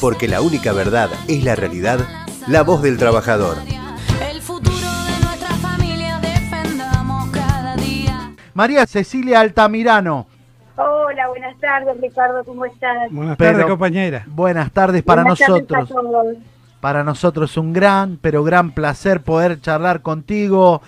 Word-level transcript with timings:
porque 0.00 0.28
la 0.28 0.40
única 0.40 0.72
verdad 0.72 1.10
es 1.26 1.44
la 1.44 1.56
realidad, 1.56 2.00
la 2.46 2.62
voz 2.62 2.82
del 2.82 2.98
trabajador. 2.98 3.56
María 8.54 8.86
Cecilia 8.86 9.40
Altamirano. 9.40 10.26
Hola, 10.76 11.28
buenas 11.28 11.58
tardes, 11.60 12.00
Ricardo, 12.00 12.44
¿cómo 12.44 12.64
estás? 12.64 13.10
Buenas 13.10 13.36
tardes, 13.36 13.66
compañera. 13.66 14.24
Buenas 14.26 14.72
tardes 14.72 15.02
para 15.02 15.24
nosotros. 15.24 15.92
para 16.80 17.02
nosotros 17.04 17.56
un 17.56 17.72
gran, 17.72 18.18
pero 18.20 18.44
gran 18.44 18.72
placer 18.72 19.22
poder 19.22 19.60
charlar 19.60 20.02
contigo 20.02 20.82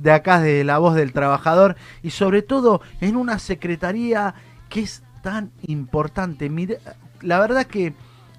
de 0.00 0.12
acá 0.12 0.40
de 0.40 0.64
la 0.64 0.78
voz 0.78 0.94
del 0.94 1.12
trabajador 1.12 1.76
y 2.02 2.10
sobre 2.10 2.42
todo 2.42 2.80
en 3.00 3.16
una 3.16 3.38
secretaría 3.38 4.34
que 4.68 4.80
es 4.80 5.02
tan 5.22 5.50
importante. 5.62 6.48
Mira, 6.48 6.76
la 7.22 7.40
verdad 7.40 7.66
que, 7.66 7.94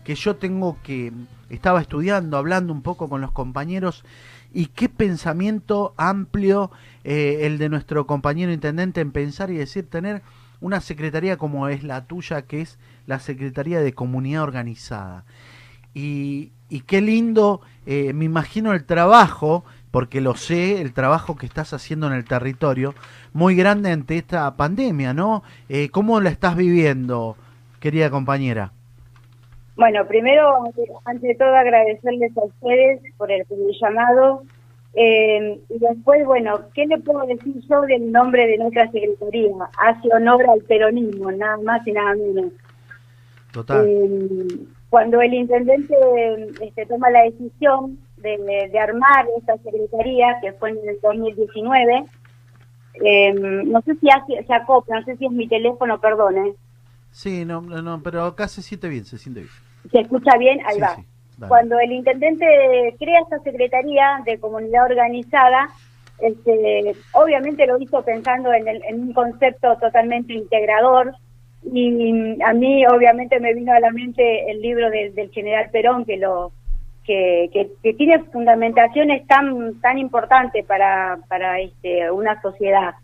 que 0.07 0.15
yo 0.15 0.37
tengo 0.37 0.77
que, 0.83 1.11
estaba 1.49 1.81
estudiando, 1.81 2.37
hablando 2.37 2.71
un 2.71 2.81
poco 2.81 3.09
con 3.09 3.19
los 3.19 3.33
compañeros 3.33 4.05
y 4.53 4.67
qué 4.67 4.87
pensamiento 4.87 5.93
amplio 5.97 6.71
eh, 7.03 7.39
el 7.41 7.57
de 7.57 7.67
nuestro 7.67 8.07
compañero 8.07 8.53
intendente 8.53 9.01
en 9.01 9.11
pensar 9.11 9.51
y 9.51 9.57
decir 9.57 9.89
tener 9.89 10.21
una 10.61 10.79
secretaría 10.79 11.35
como 11.35 11.67
es 11.67 11.83
la 11.83 12.05
tuya, 12.05 12.43
que 12.43 12.61
es 12.61 12.79
la 13.05 13.19
Secretaría 13.19 13.81
de 13.81 13.91
Comunidad 13.91 14.43
Organizada. 14.43 15.25
Y, 15.93 16.53
qué 16.85 17.01
lindo, 17.01 17.59
eh, 17.85 18.13
me 18.13 18.23
imagino 18.23 18.71
el 18.71 18.85
trabajo, 18.85 19.65
porque 19.91 20.21
lo 20.21 20.37
sé, 20.37 20.79
el 20.79 20.93
trabajo 20.93 21.35
que 21.35 21.45
estás 21.45 21.73
haciendo 21.73 22.07
en 22.07 22.13
el 22.13 22.23
territorio, 22.23 22.95
muy 23.33 23.57
grande 23.57 23.91
ante 23.91 24.17
esta 24.17 24.55
pandemia, 24.55 25.13
¿no? 25.13 25.43
Eh, 25.67 25.89
¿Cómo 25.89 26.21
la 26.21 26.29
estás 26.29 26.55
viviendo, 26.55 27.35
querida 27.81 28.09
compañera? 28.09 28.71
Bueno, 29.77 30.07
primero, 30.07 30.63
ante 31.05 31.35
todo, 31.35 31.55
agradecerles 31.55 32.35
a 32.35 32.45
ustedes 32.45 32.99
por 33.15 33.31
el, 33.31 33.45
llamado. 33.79 34.41
Eh, 34.95 35.59
y 35.69 35.77
después, 35.77 36.25
bueno, 36.25 36.61
¿qué 36.73 36.87
le 36.87 36.97
puedo 36.97 37.23
decir 37.27 37.53
yo 37.69 37.81
del 37.81 38.11
nombre 38.11 38.47
de 38.47 38.57
nuestra 38.57 38.89
secretaría? 38.91 39.51
Hace 39.79 40.09
honor 40.11 40.49
al 40.49 40.61
peronismo, 40.61 41.31
nada 41.31 41.57
más 41.57 41.85
y 41.85 41.91
nada 41.91 42.15
menos. 42.15 42.51
Total. 43.51 43.85
Eh, 43.87 44.47
cuando 44.89 45.21
el 45.21 45.33
intendente 45.35 45.95
este, 46.59 46.87
toma 46.87 47.11
la 47.11 47.23
decisión 47.23 47.99
de, 48.17 48.69
de, 48.71 48.79
armar 48.79 49.27
esta 49.37 49.57
secretaría, 49.57 50.39
que 50.41 50.53
fue 50.53 50.71
en 50.71 50.79
el 50.89 50.99
2019, 51.01 52.05
eh, 53.05 53.33
no 53.33 53.79
sé 53.83 53.93
si 53.97 54.09
hace, 54.09 54.43
se 54.43 54.53
acopla, 54.55 55.01
no 55.01 55.05
sé 55.05 55.17
si 55.17 55.25
es 55.25 55.31
mi 55.31 55.47
teléfono, 55.47 55.99
perdone. 55.99 56.55
Sí, 57.11 57.45
no, 57.45 57.61
no, 57.61 58.01
pero 58.01 58.23
acá 58.23 58.47
se 58.47 58.63
siente 58.63 58.89
bien, 58.89 59.05
se 59.05 59.19
siente 59.19 59.41
bien. 59.41 59.66
¿Se 59.91 59.99
escucha 59.99 60.37
bien? 60.37 60.59
Ahí 60.65 60.79
va. 60.79 60.97
Cuando 61.47 61.79
el 61.79 61.91
intendente 61.91 62.95
crea 62.97 63.19
esta 63.21 63.39
Secretaría 63.39 64.21
de 64.25 64.39
Comunidad 64.39 64.85
Organizada, 64.85 65.69
este, 66.19 66.95
obviamente 67.13 67.67
lo 67.67 67.79
hizo 67.79 68.01
pensando 68.01 68.51
en, 68.51 68.99
un 68.99 69.13
concepto 69.13 69.77
totalmente 69.77 70.33
integrador 70.33 71.13
y 71.71 72.41
a 72.41 72.53
mí 72.53 72.85
obviamente 72.87 73.39
me 73.39 73.53
vino 73.53 73.71
a 73.73 73.79
la 73.79 73.91
mente 73.91 74.49
el 74.49 74.61
libro 74.61 74.89
del, 74.89 75.29
general 75.31 75.69
Perón 75.71 76.05
que 76.05 76.17
lo 76.17 76.51
que, 77.05 77.49
que, 77.53 77.93
tiene 77.93 78.23
fundamentaciones 78.23 79.27
tan 79.27 79.79
tan 79.79 79.97
importantes 79.97 80.65
para 80.65 81.19
para 81.29 81.59
este, 81.59 82.09
una 82.09 82.41
sociedad 82.41 82.95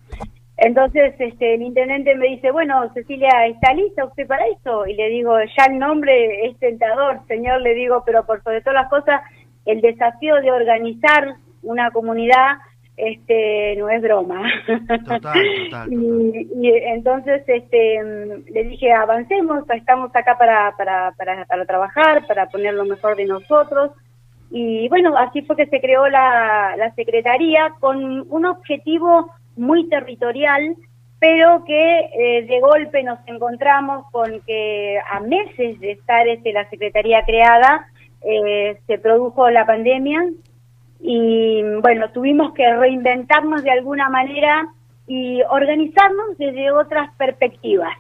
entonces 0.58 1.16
este, 1.18 1.56
el 1.56 1.62
intendente 1.64 2.16
me 2.16 2.28
dice, 2.28 2.52
bueno, 2.52 2.92
Cecilia, 2.94 3.48
¿está 3.48 3.74
lista 3.74 4.06
usted 4.06 4.28
para 4.28 4.46
eso? 4.48 4.86
Y 4.86 4.94
le 4.94 5.10
digo, 5.10 5.36
ya 5.58 5.66
el 5.66 5.80
nombre 5.80 6.46
es 6.48 6.58
tentador, 6.60 7.20
señor, 7.28 7.62
le 7.62 7.74
digo, 7.74 8.04
pero 8.06 8.26
por 8.26 8.44
sobre 8.44 8.62
todas 8.62 8.82
las 8.82 8.90
cosas, 8.90 9.22
el 9.66 9.82
desafío 9.82 10.36
de 10.42 10.52
organizar 10.52 11.36
una 11.64 11.92
comunidad 11.92 12.58
este 12.96 13.76
no 13.78 13.90
es 13.90 14.02
broma. 14.02 14.44
y, 15.90 16.70
entonces 16.70 17.44
este 17.48 18.04
le 18.52 18.64
dije, 18.66 18.94
avancemos, 18.94 19.64
estamos 19.70 20.16
acá 20.16 20.38
para, 20.38 20.76
para, 20.78 21.12
para, 21.14 21.46
para 21.46 21.66
trabajar, 21.66 22.28
para 22.28 22.48
poner 22.48 22.76
lo 22.76 22.86
mejor 22.86 23.16
de 23.16 23.26
nosotros. 23.26 23.92
Y 24.52 24.88
bueno, 24.90 25.18
así 25.18 25.42
fue 25.42 25.56
que 25.56 25.66
se 25.66 25.82
creó 25.82 26.08
la, 26.08 26.76
la 26.78 26.94
Secretaría 26.94 27.74
con 27.80 28.32
un 28.32 28.46
objetivo 28.46 29.32
muy 29.56 29.88
territorial, 29.90 30.76
pero 31.20 31.64
que 31.64 32.00
eh, 32.00 32.46
de 32.46 32.60
golpe 32.60 33.02
nos 33.04 33.20
encontramos 33.28 34.06
con 34.12 34.42
que 34.42 35.00
a 35.10 35.20
meses 35.22 35.80
de 35.80 35.92
estar 35.92 36.28
este, 36.28 36.52
la 36.52 36.70
Secretaría 36.70 37.24
creada, 37.24 37.88
eh, 38.22 38.78
se 38.88 38.98
produjo 38.98 39.50
la 39.50 39.66
pandemia 39.66 40.22
y 41.00 41.62
bueno, 41.82 42.10
tuvimos 42.12 42.54
que 42.54 42.74
reinventarnos 42.76 43.64
de 43.64 43.72
alguna 43.72 44.10
manera 44.10 44.68
y 45.08 45.42
organizarnos 45.50 46.38
desde 46.38 46.72
otras 46.72 47.14
perspectivas. 47.16 47.94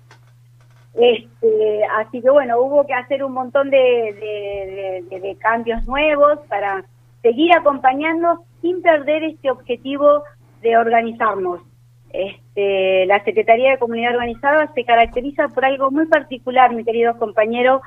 Este, 0.96 1.82
así 1.98 2.22
que 2.22 2.30
bueno, 2.30 2.60
hubo 2.60 2.86
que 2.86 2.94
hacer 2.94 3.24
un 3.24 3.34
montón 3.34 3.70
de, 3.70 5.04
de 5.10 5.38
cambios 5.40 5.86
nuevos 5.88 6.40
para 6.48 6.84
seguir 7.22 7.54
acompañando 7.54 8.44
sin 8.62 8.82
perder 8.82 9.24
este 9.24 9.50
objetivo 9.50 10.24
de 10.64 10.78
organizarnos. 10.78 11.62
Este, 12.10 13.06
la 13.08 13.24
Secretaría 13.24 13.72
de 13.72 13.80
Comunidad 13.80 14.14
Organizada 14.14 14.72
se 14.74 14.86
caracteriza 14.86 15.50
por 15.50 15.66
algo 15.66 15.92
muy 15.92 16.06
particular, 16.06 16.74
mi 16.74 16.84
querido 16.84 17.18
compañero. 17.18 17.82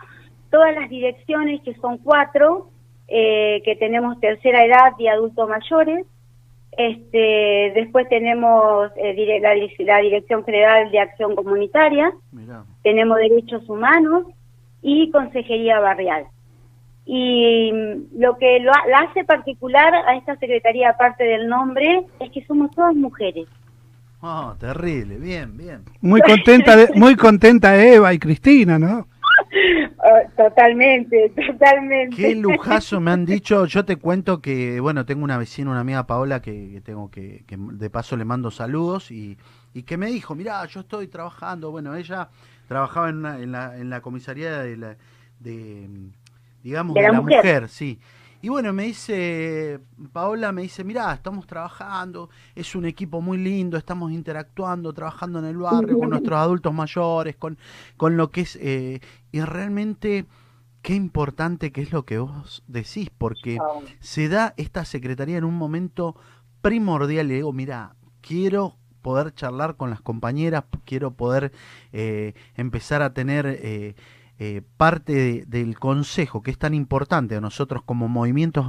Todas 0.50 0.74
las 0.74 0.88
direcciones, 0.90 1.62
que 1.62 1.74
son 1.74 1.98
cuatro, 1.98 2.70
eh, 3.08 3.62
que 3.64 3.76
tenemos 3.76 4.18
tercera 4.20 4.64
edad 4.64 4.92
y 4.98 5.06
adultos 5.08 5.48
mayores. 5.48 6.06
Este, 6.72 7.72
después 7.74 8.08
tenemos 8.08 8.90
eh, 8.96 9.40
la, 9.40 9.98
Dirección 10.00 10.44
Federal 10.44 10.90
de 10.90 10.98
Acción 10.98 11.34
Comunitaria, 11.34 12.12
tenemos 12.82 13.16
Derechos 13.16 13.66
Humanos 13.68 14.26
y 14.82 15.10
Consejería 15.10 15.80
Barrial. 15.80 16.26
Y 17.06 17.70
lo 18.18 18.36
que 18.36 18.58
lo, 18.58 18.72
la 18.88 19.00
hace 19.00 19.24
particular 19.24 19.94
a 19.94 20.16
esta 20.16 20.36
secretaría, 20.36 20.90
aparte 20.90 21.22
del 21.22 21.48
nombre, 21.48 22.04
es 22.18 22.30
que 22.32 22.44
somos 22.44 22.72
todas 22.72 22.94
mujeres. 22.96 23.46
Oh, 24.20 24.56
terrible, 24.58 25.18
bien, 25.18 25.56
bien. 25.56 25.84
Muy 26.00 26.20
contenta, 26.20 26.88
muy 26.94 27.14
contenta 27.14 27.80
Eva 27.80 28.12
y 28.12 28.18
Cristina, 28.18 28.78
¿no? 28.78 29.06
Oh, 30.08 30.30
totalmente, 30.36 31.32
totalmente. 31.34 32.14
Qué 32.14 32.34
lujazo 32.36 33.00
me 33.00 33.10
han 33.10 33.24
dicho. 33.24 33.64
Yo 33.66 33.84
te 33.84 33.96
cuento 33.96 34.40
que, 34.40 34.78
bueno, 34.78 35.04
tengo 35.04 35.24
una 35.24 35.36
vecina, 35.36 35.70
una 35.70 35.80
amiga 35.80 36.06
Paola, 36.06 36.40
que, 36.40 36.80
tengo 36.84 37.10
que, 37.10 37.42
que, 37.46 37.56
de 37.58 37.90
paso 37.90 38.16
le 38.16 38.24
mando 38.24 38.52
saludos 38.52 39.10
y, 39.10 39.36
y 39.74 39.82
que 39.82 39.96
me 39.96 40.06
dijo, 40.06 40.36
mira, 40.36 40.64
yo 40.66 40.80
estoy 40.80 41.08
trabajando. 41.08 41.72
Bueno, 41.72 41.96
ella 41.96 42.28
trabajaba 42.68 43.08
en, 43.08 43.26
en, 43.26 43.52
la, 43.52 43.76
en 43.76 43.90
la 43.90 44.00
comisaría 44.00 44.60
de, 44.60 44.76
la, 44.76 44.96
de 45.40 45.88
digamos, 46.66 46.94
de 46.94 47.02
la, 47.02 47.20
mujer. 47.20 47.68
sí. 47.68 47.98
Y 48.42 48.48
bueno, 48.48 48.72
me 48.72 48.84
dice, 48.84 49.80
Paola 50.12 50.52
me 50.52 50.62
dice, 50.62 50.84
mirá, 50.84 51.12
estamos 51.14 51.46
trabajando, 51.46 52.28
es 52.54 52.74
un 52.74 52.84
equipo 52.84 53.20
muy 53.20 53.38
lindo, 53.38 53.76
estamos 53.76 54.12
interactuando, 54.12 54.92
trabajando 54.92 55.38
en 55.38 55.46
el 55.46 55.56
barrio 55.56 55.98
con 55.98 56.10
nuestros 56.10 56.38
adultos 56.38 56.74
mayores, 56.74 57.36
con, 57.36 57.56
con 57.96 58.16
lo 58.16 58.30
que 58.30 58.42
es, 58.42 58.56
eh, 58.60 59.00
y 59.32 59.40
realmente 59.40 60.26
qué 60.82 60.94
importante 60.94 61.72
que 61.72 61.82
es 61.82 61.92
lo 61.92 62.04
que 62.04 62.18
vos 62.18 62.62
decís, 62.66 63.10
porque 63.16 63.58
ah. 63.60 63.80
se 64.00 64.28
da 64.28 64.54
esta 64.56 64.84
secretaría 64.84 65.38
en 65.38 65.44
un 65.44 65.54
momento 65.54 66.14
primordial, 66.60 67.30
y 67.30 67.36
digo, 67.36 67.52
mira, 67.52 67.96
quiero 68.20 68.76
poder 69.02 69.34
charlar 69.34 69.76
con 69.76 69.88
las 69.88 70.00
compañeras, 70.00 70.64
quiero 70.84 71.12
poder 71.12 71.52
eh, 71.92 72.34
empezar 72.54 73.02
a 73.02 73.14
tener... 73.14 73.46
Eh, 73.46 73.94
eh, 74.38 74.62
parte 74.76 75.44
del 75.46 75.78
consejo 75.78 76.42
que 76.42 76.50
es 76.50 76.58
tan 76.58 76.74
importante 76.74 77.36
a 77.36 77.40
nosotros 77.40 77.82
como 77.82 78.06
movimientos 78.08 78.66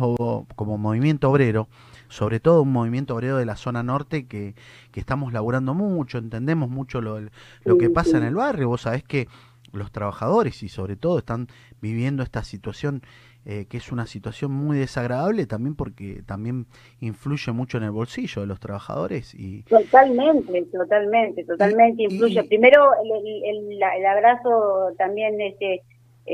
como 0.55 0.77
movimiento 0.77 1.29
obrero, 1.29 1.67
sobre 2.07 2.39
todo 2.39 2.61
un 2.61 2.71
movimiento 2.71 3.15
obrero 3.15 3.37
de 3.37 3.45
la 3.45 3.57
zona 3.57 3.83
norte 3.83 4.27
que, 4.27 4.55
que 4.91 4.99
estamos 4.99 5.33
laburando 5.33 5.73
mucho, 5.73 6.19
entendemos 6.19 6.69
mucho 6.69 7.01
lo, 7.01 7.19
lo 7.65 7.77
que 7.77 7.89
pasa 7.89 8.17
en 8.17 8.23
el 8.23 8.35
barrio, 8.35 8.69
vos 8.69 8.81
sabés 8.81 9.03
que 9.03 9.27
los 9.73 9.91
trabajadores 9.91 10.63
y 10.63 10.69
sobre 10.69 10.95
todo 10.95 11.19
están 11.19 11.47
viviendo 11.81 12.23
esta 12.23 12.43
situación 12.43 13.03
eh, 13.49 13.65
que 13.69 13.77
es 13.77 13.93
una 13.93 14.05
situación 14.05 14.51
muy 14.51 14.77
desagradable 14.77 15.45
también 15.45 15.73
porque 15.73 16.21
también 16.25 16.65
influye 16.99 17.53
mucho 17.53 17.77
en 17.77 17.85
el 17.85 17.91
bolsillo 17.91 18.41
de 18.41 18.47
los 18.47 18.59
trabajadores 18.59 19.33
y 19.33 19.63
totalmente 19.63 20.65
totalmente 20.65 21.45
totalmente 21.45 22.03
influye. 22.03 22.43
primero 22.43 22.89
el, 23.01 23.81
el, 23.81 24.05
abrazo 24.05 24.91
también 24.97 25.39
este 25.39 25.81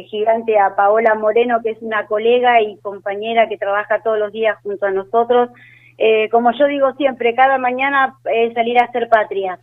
gigante 0.10 0.58
a 0.58 0.76
Paola 0.76 1.14
Moreno 1.14 1.62
que 1.62 1.70
es 1.70 1.82
una 1.84 2.08
colega 2.08 2.60
y 2.64 2.78
compañera 2.78 3.48
que 3.48 3.60
trabaja 3.60 4.02
todos 4.02 4.18
los 4.18 4.32
días 4.32 4.58
junto 4.64 4.88
a 4.88 4.92
nosotros. 4.92 5.52
Eh, 6.00 6.30
como 6.32 6.52
yo 6.58 6.66
digo 6.66 6.94
siempre 6.94 7.36
cada 7.36 7.60
mañana 7.60 8.18
es 8.26 8.56
salir 8.56 8.80
a 8.80 8.86
hacer 8.86 9.08
patria. 9.08 9.60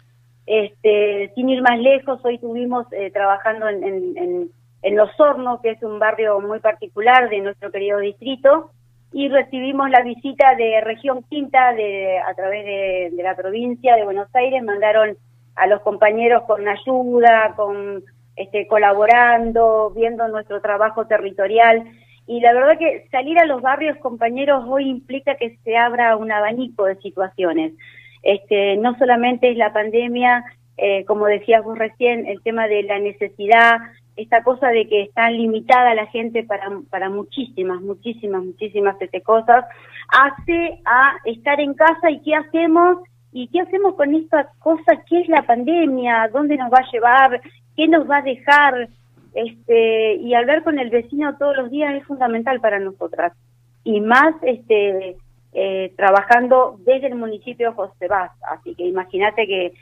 Este 0.46 1.32
sin 1.35 1.49
ir 1.49 1.62
más 1.62 1.81
lejos 1.81 2.20
hoy 2.25 2.37
estuvimos 2.37 2.87
eh, 2.93 3.11
trabajando 3.11 3.69
en 3.69 3.82
en 4.17 4.59
Los 4.82 5.11
Hornos, 5.19 5.61
que 5.61 5.71
es 5.71 5.82
un 5.82 5.99
barrio 5.99 6.41
muy 6.41 6.61
particular 6.61 7.29
de 7.29 7.41
nuestro 7.41 7.71
querido 7.71 7.99
distrito, 7.99 8.71
y 9.12 9.29
recibimos 9.29 9.91
la 9.91 10.03
visita 10.03 10.55
de 10.55 10.81
Región 10.81 11.25
Quinta 11.29 11.73
de, 11.75 12.19
a 12.19 12.32
través 12.35 12.65
de, 12.65 13.11
de 13.12 13.23
la 13.23 13.35
provincia 13.35 13.97
de 13.97 14.05
Buenos 14.05 14.29
Aires, 14.35 14.62
mandaron 14.62 15.17
a 15.56 15.67
los 15.67 15.81
compañeros 15.82 16.44
con 16.44 16.67
ayuda, 16.69 17.55
con 17.56 18.05
este, 18.37 18.67
colaborando, 18.67 19.93
viendo 19.94 20.27
nuestro 20.29 20.61
trabajo 20.61 21.06
territorial. 21.06 21.85
Y 22.27 22.41
la 22.41 22.55
verdad 22.55 22.79
que 22.79 23.06
salir 23.11 23.38
a 23.38 23.44
los 23.44 23.61
barrios, 23.61 23.99
compañeros, 23.99 24.65
hoy 24.67 24.88
implica 24.88 25.35
que 25.35 25.59
se 25.65 25.77
abra 25.77 26.17
un 26.17 26.32
abanico 26.32 26.85
de 26.85 26.97
situaciones. 26.97 27.73
Este, 28.23 28.77
no 28.77 28.97
solamente 28.99 29.50
es 29.50 29.59
la 29.59 29.73
pandemia, 29.73 30.44
eh, 30.77 31.05
como 31.05 31.27
decías 31.27 31.62
vos 31.65 31.77
recién, 31.77 32.27
el 32.27 32.41
tema 32.43 32.67
de 32.69 32.82
la 32.85 32.99
necesidad, 32.99 33.79
esta 34.16 34.42
cosa 34.42 34.68
de 34.68 34.88
que 34.88 35.02
está 35.02 35.30
limitada 35.30 35.94
la 35.94 36.06
gente 36.06 36.44
para, 36.44 36.68
para 36.90 37.08
muchísimas, 37.08 37.80
muchísimas, 37.80 38.42
muchísimas 38.42 39.00
este, 39.00 39.22
cosas, 39.22 39.64
hace 40.08 40.80
a 40.84 41.16
estar 41.24 41.60
en 41.60 41.74
casa 41.74 42.10
y 42.10 42.20
qué 42.22 42.34
hacemos 42.34 42.98
y 43.32 43.48
qué 43.48 43.60
hacemos 43.60 43.94
con 43.94 44.14
esta 44.14 44.50
cosa, 44.58 45.02
qué 45.08 45.20
es 45.20 45.28
la 45.28 45.42
pandemia, 45.42 46.28
dónde 46.32 46.56
nos 46.56 46.72
va 46.72 46.78
a 46.78 46.90
llevar, 46.90 47.40
qué 47.76 47.86
nos 47.86 48.10
va 48.10 48.18
a 48.18 48.22
dejar, 48.22 48.88
este, 49.34 50.14
y 50.14 50.34
hablar 50.34 50.64
con 50.64 50.78
el 50.78 50.90
vecino 50.90 51.36
todos 51.38 51.56
los 51.56 51.70
días 51.70 51.94
es 51.94 52.04
fundamental 52.04 52.60
para 52.60 52.78
nosotras. 52.78 53.32
Y 53.84 54.00
más 54.00 54.34
este, 54.42 55.16
eh, 55.52 55.92
trabajando 55.96 56.78
desde 56.84 57.08
el 57.08 57.14
municipio 57.14 57.72
José 57.72 58.08
Vaz. 58.08 58.32
Así 58.42 58.74
que 58.74 58.84
imagínate 58.84 59.46
que, 59.46 59.72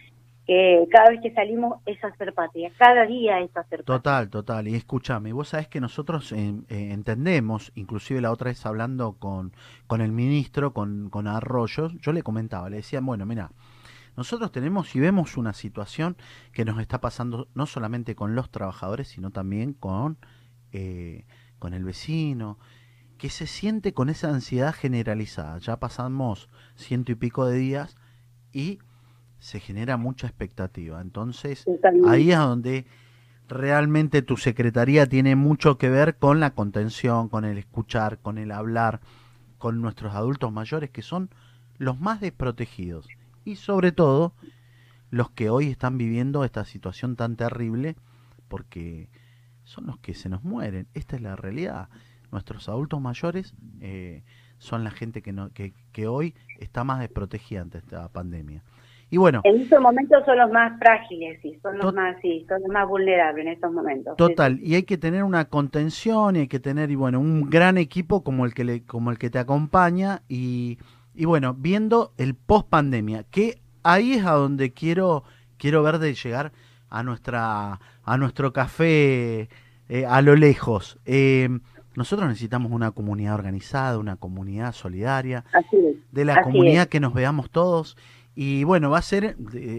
que 0.49 0.89
cada 0.91 1.11
vez 1.11 1.21
que 1.21 1.31
salimos 1.35 1.79
es 1.85 2.03
hacer 2.03 2.33
patria, 2.33 2.73
cada 2.79 3.05
día 3.05 3.39
es 3.41 3.51
hacer 3.55 3.81
patria. 3.81 3.85
Total, 3.85 4.31
total. 4.31 4.67
Y 4.67 4.77
escúchame, 4.77 5.35
vos 5.35 5.51
sabés 5.51 5.69
que 5.69 5.79
nosotros 5.79 6.33
eh, 6.33 6.55
eh, 6.71 6.89
entendemos, 6.93 7.71
inclusive 7.75 8.23
la 8.23 8.33
otra 8.33 8.49
vez 8.49 8.65
hablando 8.65 9.13
con, 9.19 9.53
con 9.87 10.01
el 10.01 10.11
ministro, 10.11 10.73
con, 10.73 11.11
con 11.11 11.27
Arroyo, 11.27 11.91
yo 12.01 12.15
le 12.15 12.23
comentaba, 12.23 12.71
le 12.71 12.77
decía, 12.77 13.01
bueno, 13.03 13.27
mira, 13.27 13.51
nosotros 14.17 14.51
tenemos 14.51 14.97
y 14.97 15.01
vemos 15.01 15.37
una 15.37 15.53
situación 15.53 16.17
que 16.55 16.65
nos 16.65 16.81
está 16.81 16.99
pasando 16.99 17.49
no 17.53 17.67
solamente 17.67 18.15
con 18.15 18.35
los 18.35 18.51
trabajadores, 18.51 19.09
sino 19.09 19.31
también 19.31 19.75
con, 19.75 20.17
eh, 20.73 21.27
con 21.59 21.75
el 21.75 21.85
vecino, 21.85 22.59
que 23.19 23.29
se 23.29 23.47
siente 23.47 23.93
con 23.93 24.09
esa 24.09 24.31
ansiedad 24.31 24.75
generalizada. 24.75 25.59
Ya 25.59 25.79
pasamos 25.79 26.49
ciento 26.75 27.13
y 27.13 27.17
pico 27.17 27.45
de 27.45 27.59
días 27.59 27.99
y 28.51 28.79
se 29.39 29.61
genera 29.61 29.97
mucha 29.97 30.27
expectativa. 30.27 31.01
Entonces, 31.01 31.65
ahí 32.07 32.33
es 32.33 32.39
donde 32.39 32.87
realmente 33.49 34.23
tu 34.23 34.37
secretaría 34.37 35.07
tiene 35.07 35.37
mucho 35.37 35.79
que 35.79 35.89
ver 35.89 36.17
con 36.17 36.41
la 36.41 36.51
contención, 36.51 37.29
con 37.29 37.45
el 37.45 37.59
escuchar, 37.59 38.19
con 38.19 38.39
el 38.39 38.53
hablar, 38.53 39.01
con 39.57 39.81
nuestros 39.81 40.15
adultos 40.15 40.53
mayores, 40.53 40.91
que 40.91 41.03
son 41.03 41.31
los 41.79 42.01
más 42.01 42.21
desprotegidos 42.21 43.09
y 43.45 43.57
sobre 43.57 43.93
todo 43.93 44.35
los 45.11 45.31
que 45.31 45.49
hoy 45.49 45.69
están 45.69 45.97
viviendo 45.97 46.45
esta 46.45 46.65
situación 46.65 47.17
tan 47.17 47.37
terrible 47.37 47.97
porque 48.49 49.09
son 49.65 49.87
los 49.87 49.99
que 49.99 50.15
se 50.15 50.29
nos 50.29 50.45
mueren. 50.45 50.87
Esta 50.95 51.17
es 51.17 51.23
la 51.23 51.37
realidad. 51.37 51.89
Nuestros 52.31 52.69
adultos 52.69 53.01
mayores 53.01 53.55
eh, 53.81 54.23
son 54.59 54.85
la 54.85 54.91
gente 54.91 55.23
que, 55.23 55.33
no, 55.33 55.51
que, 55.51 55.73
que 55.93 56.07
hoy 56.07 56.35
está 56.59 56.85
más 56.85 57.01
desprotegida 57.01 57.63
ante 57.63 57.79
esta 57.79 58.09
pandemia. 58.09 58.63
Y 59.11 59.17
bueno, 59.17 59.41
en 59.45 59.63
estos 59.63 59.81
momentos 59.81 60.23
son 60.27 60.37
los 60.39 60.51
más 60.51 60.79
frágiles, 60.79 61.41
sí, 61.41 61.59
son 61.63 61.79
los 61.79 61.95
más, 61.95 62.17
sí, 62.21 62.45
son 62.49 62.61
los 62.61 62.71
más 62.71 62.87
vulnerables 62.87 63.47
en 63.47 63.53
estos 63.53 63.73
momentos. 63.73 64.17
Total, 64.17 64.59
y 64.63 64.75
hay 64.75 64.83
que 64.83 64.99
tener 64.99 65.25
una 65.25 65.47
contención 65.47 66.37
y 66.37 66.41
hay 66.41 66.49
que 66.49 66.61
tener 66.61 66.91
y 66.91 66.95
bueno 66.95 67.19
un 67.19 67.49
gran 67.49 67.79
equipo 67.79 68.23
como 68.23 68.45
el 68.45 68.53
que 68.53 68.65
le, 68.65 68.83
como 68.85 69.11
el 69.11 69.19
que 69.19 69.31
te 69.31 69.39
acompaña 69.39 70.23
y 70.29 70.79
y 71.19 71.25
bueno, 71.25 71.53
viendo 71.53 72.13
el 72.17 72.37
post 72.37 72.69
pandemia, 72.69 73.25
que 73.25 73.61
ahí 73.83 74.13
es 74.13 74.25
a 74.25 74.35
donde 74.35 74.73
quiero, 74.73 75.25
quiero 75.57 75.83
ver 75.83 75.99
de 75.99 76.15
llegar 76.15 76.53
a 76.91 77.03
nuestra, 77.03 77.81
a 78.05 78.17
nuestro 78.17 78.53
café 78.53 79.49
eh, 79.89 80.07
a 80.07 80.23
lo 80.23 80.37
lejos. 80.37 80.97
Eh, 81.07 81.49
nosotros 81.97 82.29
necesitamos 82.29 82.71
una 82.71 82.93
comunidad 82.93 83.35
organizada, 83.35 83.99
una 83.99 84.15
comunidad 84.15 84.73
solidaria, 84.73 85.45
de 86.13 86.25
la 86.25 86.41
comunidad 86.41 86.87
que 86.87 87.01
nos 87.01 87.13
veamos 87.15 87.51
todos. 87.51 87.97
Y 88.41 88.63
bueno, 88.63 88.89
va 88.89 88.99
a 88.99 89.03
ser, 89.03 89.25
eh, 89.25 89.35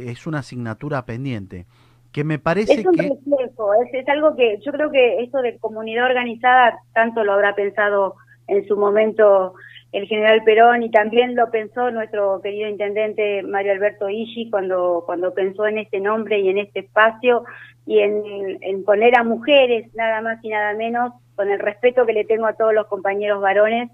es 0.07 0.27
una 0.27 0.39
asignatura 0.39 1.05
pendiente 1.05 1.65
que 2.11 2.25
me 2.25 2.39
parece 2.39 2.73
es 2.73 2.85
un 2.85 2.93
que... 2.93 3.03
Reflejo, 3.03 3.73
es, 3.75 3.93
es, 3.93 4.09
algo 4.09 4.35
que 4.35 4.59
yo 4.65 4.73
creo 4.73 4.91
que 4.91 5.23
esto 5.23 5.41
de 5.41 5.57
comunidad 5.59 6.07
organizada 6.07 6.77
tanto 6.93 7.23
lo 7.23 7.31
habrá 7.31 7.55
pensado 7.55 8.15
en 8.47 8.67
su 8.67 8.75
momento 8.75 9.53
el 9.93 10.07
general 10.07 10.43
Perón 10.43 10.83
y 10.83 10.91
también 10.91 11.37
lo 11.37 11.49
pensó 11.51 11.89
nuestro 11.89 12.41
querido 12.41 12.67
intendente 12.67 13.43
Mario 13.43 13.71
Alberto 13.71 14.09
Ishi 14.09 14.49
cuando, 14.49 15.03
cuando 15.05 15.33
pensó 15.33 15.65
en 15.65 15.77
este 15.77 16.01
nombre 16.01 16.41
y 16.41 16.49
en 16.49 16.57
este 16.57 16.81
espacio 16.81 17.45
y 17.85 17.99
en, 17.99 18.83
poner 18.83 19.17
a 19.17 19.23
mujeres 19.23 19.87
nada 19.95 20.19
más 20.19 20.43
y 20.43 20.49
nada 20.49 20.73
menos, 20.73 21.13
con 21.35 21.49
el 21.49 21.59
respeto 21.59 22.05
que 22.05 22.11
le 22.11 22.25
tengo 22.25 22.45
a 22.45 22.57
todos 22.57 22.73
los 22.73 22.87
compañeros 22.87 23.41
varones, 23.41 23.89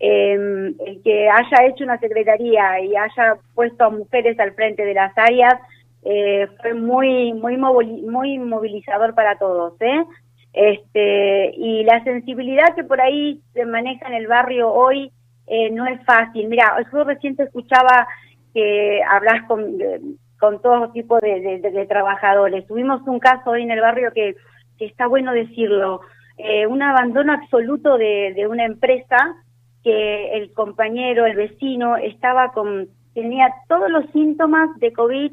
el 0.00 1.00
que 1.04 1.28
haya 1.28 1.66
hecho 1.66 1.84
una 1.84 1.98
secretaría 1.98 2.80
y 2.80 2.96
haya 2.96 3.36
puesto 3.54 3.84
a 3.84 3.90
mujeres 3.90 4.40
al 4.40 4.54
frente 4.54 4.84
de 4.84 4.94
las 4.94 5.16
áreas 5.16 5.54
eh, 6.02 6.48
fue 6.62 6.72
muy 6.74 7.34
muy 7.34 7.58
muy 7.58 8.38
movilizador 8.38 9.14
para 9.14 9.36
todos, 9.36 9.74
¿eh? 9.80 10.04
Este, 10.52 11.52
y 11.54 11.84
la 11.84 12.02
sensibilidad 12.02 12.74
que 12.74 12.82
por 12.82 13.00
ahí 13.00 13.40
se 13.52 13.64
maneja 13.66 14.08
en 14.08 14.14
el 14.14 14.26
barrio 14.26 14.72
hoy 14.72 15.12
eh, 15.46 15.70
no 15.70 15.86
es 15.86 16.02
fácil. 16.04 16.48
Mira, 16.48 16.74
yo 16.92 17.04
recién 17.04 17.36
escuchaba 17.38 18.08
que 18.52 19.00
hablas 19.08 19.46
con, 19.46 19.78
con 20.40 20.60
todo 20.60 20.90
tipo 20.90 21.18
de, 21.20 21.86
trabajadores. 21.88 22.66
Tuvimos 22.66 23.06
un 23.06 23.20
caso 23.20 23.50
hoy 23.50 23.62
en 23.62 23.70
el 23.70 23.80
barrio 23.80 24.12
que, 24.12 24.34
está 24.78 25.06
bueno 25.06 25.32
decirlo, 25.32 26.00
eh, 26.38 26.66
un 26.66 26.82
abandono 26.82 27.34
absoluto 27.34 27.98
de, 27.98 28.32
de 28.34 28.46
una 28.46 28.64
empresa 28.64 29.36
que 29.82 30.36
el 30.36 30.52
compañero, 30.52 31.26
el 31.26 31.36
vecino, 31.36 31.96
estaba 31.96 32.52
con, 32.52 32.88
tenía 33.14 33.52
todos 33.68 33.90
los 33.90 34.04
síntomas 34.12 34.68
de 34.78 34.92
COVID 34.92 35.32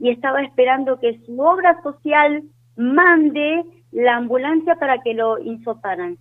y 0.00 0.10
estaba 0.10 0.42
esperando 0.42 0.98
que 0.98 1.20
su 1.26 1.40
obra 1.40 1.80
social 1.82 2.42
mande 2.76 3.64
la 3.92 4.16
ambulancia 4.16 4.74
para 4.76 4.98
que 4.98 5.14
lo 5.14 5.38
insoparan. 5.38 6.18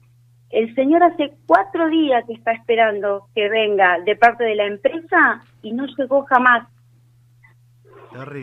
El 0.50 0.74
señor 0.76 1.02
hace 1.02 1.34
cuatro 1.48 1.90
días 1.90 2.24
que 2.28 2.34
está 2.34 2.52
esperando 2.52 3.28
que 3.34 3.50
venga 3.50 4.00
de 4.02 4.16
parte 4.16 4.44
de 4.44 4.56
la 4.56 4.66
empresa 4.66 5.44
y 5.64 5.74
no 5.74 5.88
llegó 5.98 6.24
jamás. 6.26 6.68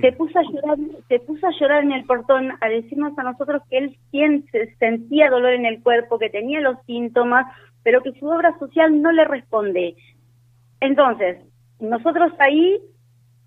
Se 0.01 0.11
puso 0.13 0.37
a 0.37 0.43
llorar, 0.43 0.77
se 1.07 1.21
puso 1.21 1.47
a 1.47 1.53
llorar 1.53 1.85
en 1.85 1.93
el 1.93 2.05
portón 2.05 2.51
a 2.61 2.69
decirnos 2.69 3.17
a 3.17 3.23
nosotros 3.23 3.63
que 3.71 3.79
él 4.11 4.45
sentía 4.81 5.31
dolor 5.31 5.53
en 5.53 5.65
el 5.65 5.81
cuerpo, 5.81 6.19
que 6.19 6.29
tenía 6.29 6.61
los 6.61 6.77
síntomas, 6.87 7.47
pero 7.83 8.03
que 8.03 8.13
su 8.13 8.27
obra 8.27 8.59
social 8.59 9.01
no 9.01 9.13
le 9.13 9.25
responde. 9.25 9.97
Entonces, 10.81 11.39
nosotros 11.79 12.33
ahí 12.39 12.81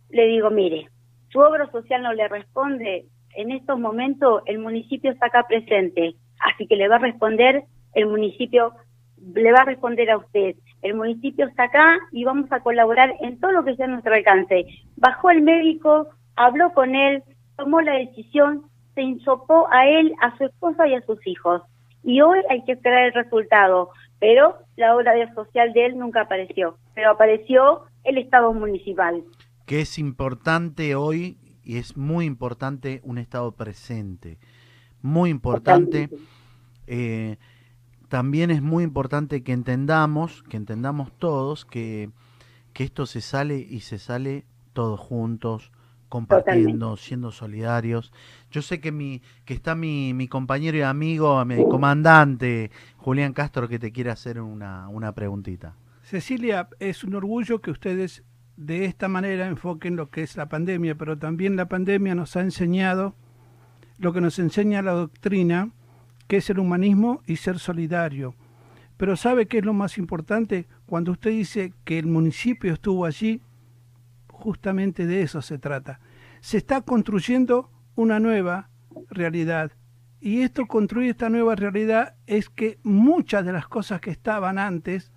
le 0.10 0.28
digo, 0.28 0.50
mire, 0.50 0.90
su 1.30 1.40
obra 1.40 1.70
social 1.72 2.04
no 2.04 2.13
le 2.13 2.28
responde, 2.28 3.06
en 3.36 3.52
estos 3.52 3.80
momentos 3.80 4.44
el 4.46 4.60
municipio 4.60 5.12
está 5.12 5.28
acá 5.28 5.46
presente, 5.48 6.16
así 6.40 6.68
que 6.68 6.75
le 6.75 6.88
va 6.88 6.98
a 6.98 7.00
responder 7.00 7.63
el 7.94 8.08
municipio 8.08 8.74
le 9.36 9.52
va 9.52 9.60
a 9.60 9.66
responder 9.66 10.10
a 10.12 10.18
usted. 10.18 10.56
El 10.82 10.96
municipio 10.96 11.48
está 11.48 11.63
acá 11.63 11.98
y 12.12 12.25
vamos 12.25 12.52
a 12.52 12.60
colaborar 12.60 13.13
en 13.22 13.40
todo 13.40 13.52
lo 13.52 13.63
que 13.63 13.75
sea 13.75 13.86
a 13.86 13.90
nuestro 13.90 14.13
alcance. 14.13 14.66
Bajó 14.98 15.30
el 15.30 15.42
médico, 15.42 16.08
habló 16.36 16.74
con 16.74 16.94
él, 16.94 17.24
tomó 17.56 17.80
la 17.82 17.94
decisión, 17.94 18.63
se 18.96 19.02
insopó 19.02 19.68
a 19.72 19.88
él, 19.88 20.13
a 20.22 20.36
su 20.38 20.46
esposa 20.46 20.88
y 20.88 20.96
a 20.96 21.02
sus 21.06 21.25
hijos. 21.25 21.62
Y 22.04 22.20
hoy 22.20 22.40
hay 22.50 22.66
que 22.66 22.74
esperar 22.74 23.06
el 23.06 23.13
resultado, 23.13 23.92
pero 24.24 24.56
la 24.77 24.96
obra 24.96 25.12
social 25.36 25.74
de 25.74 25.86
él 25.86 25.98
nunca 25.98 26.22
apareció, 26.22 26.77
pero 26.96 27.12
apareció 27.12 27.82
el 28.06 28.18
Estado 28.18 28.53
municipal. 28.53 29.22
Que 29.65 29.82
es 29.82 30.00
importante 30.00 30.96
hoy 30.96 31.38
y 31.62 31.77
es 31.77 31.98
muy 31.98 32.24
importante 32.24 33.01
un 33.03 33.18
Estado 33.18 33.51
presente, 33.51 34.38
muy 35.01 35.30
importante 35.30 36.10
también 38.08 38.50
es 38.50 38.62
muy 38.62 38.86
importante 38.86 39.44
que 39.44 39.51
entendamos, 39.51 40.42
que 40.44 40.56
entendamos 40.56 41.12
todos 41.18 41.65
que, 41.65 42.10
que 42.72 42.86
esto 42.86 43.06
se 43.06 43.20
sale 43.20 43.58
y 43.58 43.82
se 43.82 44.00
sale 44.00 44.46
todos 44.72 45.01
juntos, 45.01 45.73
compartiendo, 46.13 46.96
siendo 46.96 47.32
solidarios. 47.32 48.13
Yo 48.51 48.62
sé 48.62 48.79
que 48.79 48.91
mi 48.91 49.24
que 49.46 49.55
está 49.55 49.74
mi, 49.74 50.13
mi 50.13 50.27
compañero 50.27 50.77
y 50.77 50.82
amigo, 50.82 51.43
mi 51.43 51.67
comandante 51.67 52.70
Julián 52.98 53.34
Castro 53.34 53.67
que 53.67 53.79
te 53.79 53.91
quiere 53.91 54.12
hacer 54.12 54.39
una, 54.39 54.88
una 54.89 55.12
preguntita. 55.13 55.74
Cecilia, 56.03 56.70
es 56.79 57.03
un 57.03 57.15
orgullo 57.15 57.62
que 57.62 57.72
ustedes 57.72 58.24
de 58.58 58.86
esta 58.86 59.08
manera 59.08 59.48
enfoquen 59.48 59.96
lo 59.96 60.12
que 60.12 60.22
es 60.22 60.38
la 60.38 60.50
pandemia, 60.50 60.93
pero 60.93 61.17
también 61.17 61.55
la 61.55 61.67
pandemia 61.67 62.13
nos 62.13 62.36
ha 62.36 62.41
enseñado 62.41 63.15
lo 63.98 64.13
que 64.13 64.22
nos 64.22 64.38
enseña 64.38 64.84
la 64.84 64.91
doctrina, 64.91 65.72
que 66.27 66.38
es 66.38 66.50
el 66.51 66.60
humanismo 66.60 67.24
y 67.25 67.38
ser 67.38 67.58
solidario. 67.58 68.36
Pero 68.98 69.17
¿sabe 69.17 69.48
qué 69.48 69.58
es 69.58 69.65
lo 69.65 69.74
más 69.74 69.98
importante? 69.98 70.67
Cuando 70.86 71.13
usted 71.13 71.32
dice 71.32 71.74
que 71.84 71.98
el 71.98 72.05
municipio 72.05 72.72
estuvo 72.72 73.03
allí, 73.03 73.41
justamente 74.44 75.08
de 75.08 75.22
eso 75.22 75.42
se 75.42 75.58
trata. 75.58 76.02
Se 76.42 76.58
está 76.58 76.82
construyendo 76.82 77.72
una 77.96 78.20
nueva 78.20 78.70
realidad. 79.10 79.72
Y 80.20 80.42
esto 80.42 80.66
construir 80.68 81.12
esta 81.12 81.30
nueva 81.30 81.56
realidad 81.56 82.16
es 82.28 82.50
que 82.50 82.78
muchas 82.84 83.46
de 83.46 83.54
las 83.54 83.70
cosas 83.70 84.02
que 84.02 84.12
estaban 84.12 84.60
antes 84.60 85.14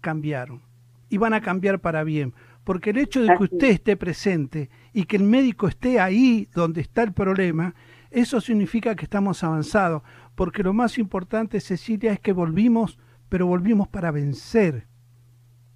cambiaron. 0.00 0.62
Y 1.10 1.18
van 1.18 1.34
a 1.34 1.42
cambiar 1.42 1.80
para 1.80 2.02
bien. 2.02 2.32
Porque 2.64 2.90
el 2.90 2.96
hecho 2.96 3.20
de 3.20 3.36
que 3.36 3.44
usted 3.44 3.68
esté 3.68 3.98
presente 3.98 4.70
y 4.94 5.04
que 5.04 5.16
el 5.16 5.24
médico 5.24 5.68
esté 5.68 6.00
ahí 6.00 6.48
donde 6.54 6.80
está 6.80 7.02
el 7.02 7.12
problema, 7.12 7.74
eso 8.10 8.40
significa 8.40 8.96
que 8.96 9.04
estamos 9.04 9.44
avanzados. 9.44 10.02
Porque 10.34 10.62
lo 10.62 10.72
más 10.72 10.96
importante, 10.96 11.60
Cecilia, 11.60 12.12
es 12.12 12.20
que 12.20 12.32
volvimos, 12.32 12.98
pero 13.28 13.46
volvimos 13.46 13.88
para 13.88 14.10
vencer. 14.10 14.86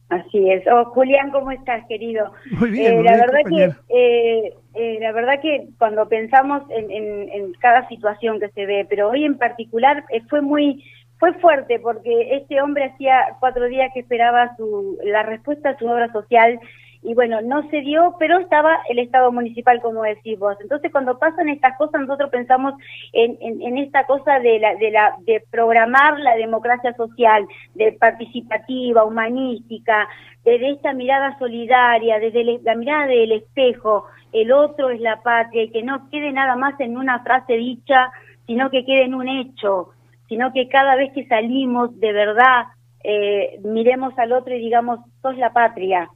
Así 0.08 0.50
es. 0.50 0.62
Oh, 0.70 0.84
Julián, 0.86 1.30
¿cómo 1.32 1.50
estás, 1.50 1.84
querido? 1.88 2.32
Muy 2.52 2.70
bien, 2.70 2.92
Eh, 2.92 2.94
muy 2.96 3.04
la 3.04 3.10
bien, 3.14 3.20
verdad 3.26 3.40
compañero. 3.42 3.74
que 3.88 4.46
eh, 4.46 4.54
eh, 4.74 4.98
la 5.00 5.12
verdad 5.12 5.40
que 5.42 5.66
cuando 5.78 6.08
pensamos 6.08 6.62
en, 6.70 6.90
en- 6.92 7.28
en 7.30 7.52
cada 7.54 7.88
situación 7.88 8.38
que 8.38 8.48
se 8.50 8.66
ve, 8.66 8.86
pero 8.88 9.10
hoy 9.10 9.24
en 9.24 9.36
particular 9.36 10.04
eh, 10.10 10.20
fue 10.30 10.42
muy 10.42 10.84
fue 11.18 11.32
fuerte 11.40 11.80
porque 11.80 12.36
este 12.36 12.60
hombre 12.60 12.84
hacía 12.84 13.36
cuatro 13.40 13.64
días 13.66 13.90
que 13.94 14.00
esperaba 14.00 14.54
su 14.56 14.98
la 15.02 15.22
respuesta 15.22 15.70
a 15.70 15.78
su 15.78 15.86
obra 15.88 16.12
social 16.12 16.60
y 17.06 17.14
bueno 17.14 17.40
no 17.40 17.62
se 17.70 17.80
dio, 17.82 18.16
pero 18.18 18.38
estaba 18.38 18.80
el 18.88 18.98
Estado 18.98 19.30
municipal 19.30 19.80
como 19.80 20.02
decís 20.02 20.36
vos. 20.38 20.56
Entonces 20.60 20.90
cuando 20.90 21.18
pasan 21.18 21.48
estas 21.48 21.76
cosas 21.78 22.00
nosotros 22.00 22.30
pensamos 22.30 22.74
en, 23.12 23.38
en, 23.40 23.78
esta 23.78 24.04
cosa 24.06 24.40
de 24.40 24.58
la 24.58 24.74
de 24.74 24.90
la 24.90 25.14
de 25.20 25.42
programar 25.50 26.18
la 26.18 26.34
democracia 26.34 26.92
social, 26.94 27.46
de 27.74 27.92
participativa, 27.92 29.04
humanística, 29.04 30.08
desde 30.44 30.70
esta 30.70 30.92
mirada 30.92 31.38
solidaria, 31.38 32.18
desde 32.18 32.40
el- 32.40 32.60
la 32.64 32.74
mirada 32.74 33.06
del 33.06 33.32
espejo, 33.32 34.06
el 34.32 34.50
otro 34.50 34.90
es 34.90 35.00
la 35.00 35.22
patria, 35.22 35.62
y 35.62 35.70
que 35.70 35.82
no 35.84 36.10
quede 36.10 36.32
nada 36.32 36.56
más 36.56 36.78
en 36.80 36.96
una 36.96 37.20
frase 37.20 37.54
dicha, 37.54 38.10
sino 38.46 38.68
que 38.70 38.84
quede 38.84 39.04
en 39.04 39.14
un 39.14 39.28
hecho, 39.28 39.90
sino 40.28 40.52
que 40.52 40.68
cada 40.68 40.96
vez 40.96 41.12
que 41.12 41.26
salimos 41.26 41.98
de 42.00 42.12
verdad 42.12 42.66
eh, 43.04 43.60
miremos 43.62 44.18
al 44.18 44.32
otro 44.32 44.52
y 44.54 44.58
digamos, 44.58 44.98
sos 45.22 45.36
la 45.38 45.52
patria, 45.52 46.10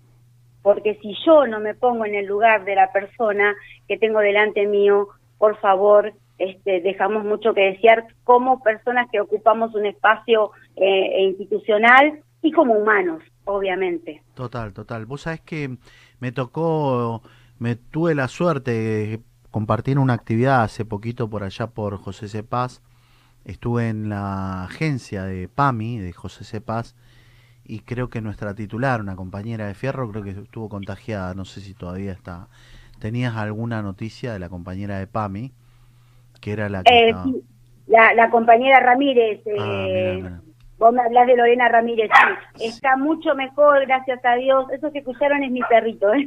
porque 0.62 0.96
si 1.02 1.14
yo 1.24 1.46
no 1.46 1.60
me 1.60 1.74
pongo 1.74 2.04
en 2.04 2.14
el 2.14 2.26
lugar 2.26 2.64
de 2.64 2.74
la 2.74 2.92
persona 2.92 3.54
que 3.88 3.98
tengo 3.98 4.20
delante 4.20 4.66
mío, 4.66 5.08
por 5.38 5.58
favor, 5.58 6.12
este, 6.38 6.80
dejamos 6.80 7.24
mucho 7.24 7.54
que 7.54 7.72
desear 7.72 8.06
como 8.24 8.62
personas 8.62 9.08
que 9.10 9.20
ocupamos 9.20 9.74
un 9.74 9.86
espacio 9.86 10.52
eh, 10.76 11.22
institucional 11.22 12.22
y 12.42 12.52
como 12.52 12.74
humanos, 12.74 13.22
obviamente. 13.44 14.22
Total, 14.34 14.72
total. 14.72 15.06
Vos 15.06 15.22
sabés 15.22 15.40
que 15.40 15.76
me 16.18 16.32
tocó, 16.32 17.22
me 17.58 17.76
tuve 17.76 18.14
la 18.14 18.28
suerte 18.28 18.70
de 18.70 19.20
compartir 19.50 19.98
una 19.98 20.14
actividad 20.14 20.62
hace 20.62 20.84
poquito 20.84 21.28
por 21.28 21.42
allá 21.42 21.68
por 21.68 21.96
José 21.96 22.28
Cepaz. 22.28 22.82
Estuve 23.44 23.88
en 23.88 24.08
la 24.08 24.64
agencia 24.64 25.24
de 25.24 25.48
PAMI, 25.48 25.98
de 25.98 26.12
José 26.12 26.44
Cepaz, 26.44 26.94
y 27.76 27.80
creo 27.80 28.10
que 28.10 28.20
nuestra 28.20 28.54
titular, 28.54 29.00
una 29.00 29.16
compañera 29.16 29.66
de 29.66 29.74
Fierro, 29.74 30.10
creo 30.10 30.22
que 30.24 30.30
estuvo 30.32 30.68
contagiada, 30.68 31.34
no 31.34 31.44
sé 31.44 31.60
si 31.60 31.74
todavía 31.74 32.12
está. 32.12 32.48
¿Tenías 33.00 33.36
alguna 33.36 33.82
noticia 33.82 34.32
de 34.32 34.38
la 34.40 34.48
compañera 34.50 34.98
de 34.98 35.06
PAMI? 35.06 35.52
Que 36.40 36.52
era 36.52 36.68
la 36.70 36.84
que 36.86 36.94
Eh, 36.94 36.96
estaba- 36.96 37.22
sí, 37.22 37.44
la, 37.86 38.14
la 38.14 38.30
compañera 38.30 38.80
Ramírez, 38.80 39.42
Ah, 39.54 39.86
eh, 39.86 39.90
mirá, 39.90 40.18
mirá. 40.18 40.42
Vos 40.80 40.92
me 40.94 41.02
hablás 41.02 41.26
de 41.26 41.36
Lorena 41.36 41.68
Ramírez, 41.68 42.10
sí, 42.56 42.64
está 42.64 42.96
mucho 42.96 43.34
mejor, 43.34 43.86
gracias 43.86 44.18
a 44.24 44.34
Dios. 44.34 44.64
Eso 44.72 44.90
que 44.90 44.98
escucharon 45.00 45.42
es 45.44 45.50
mi 45.52 45.60
perrito. 45.68 46.12
¿eh? 46.14 46.26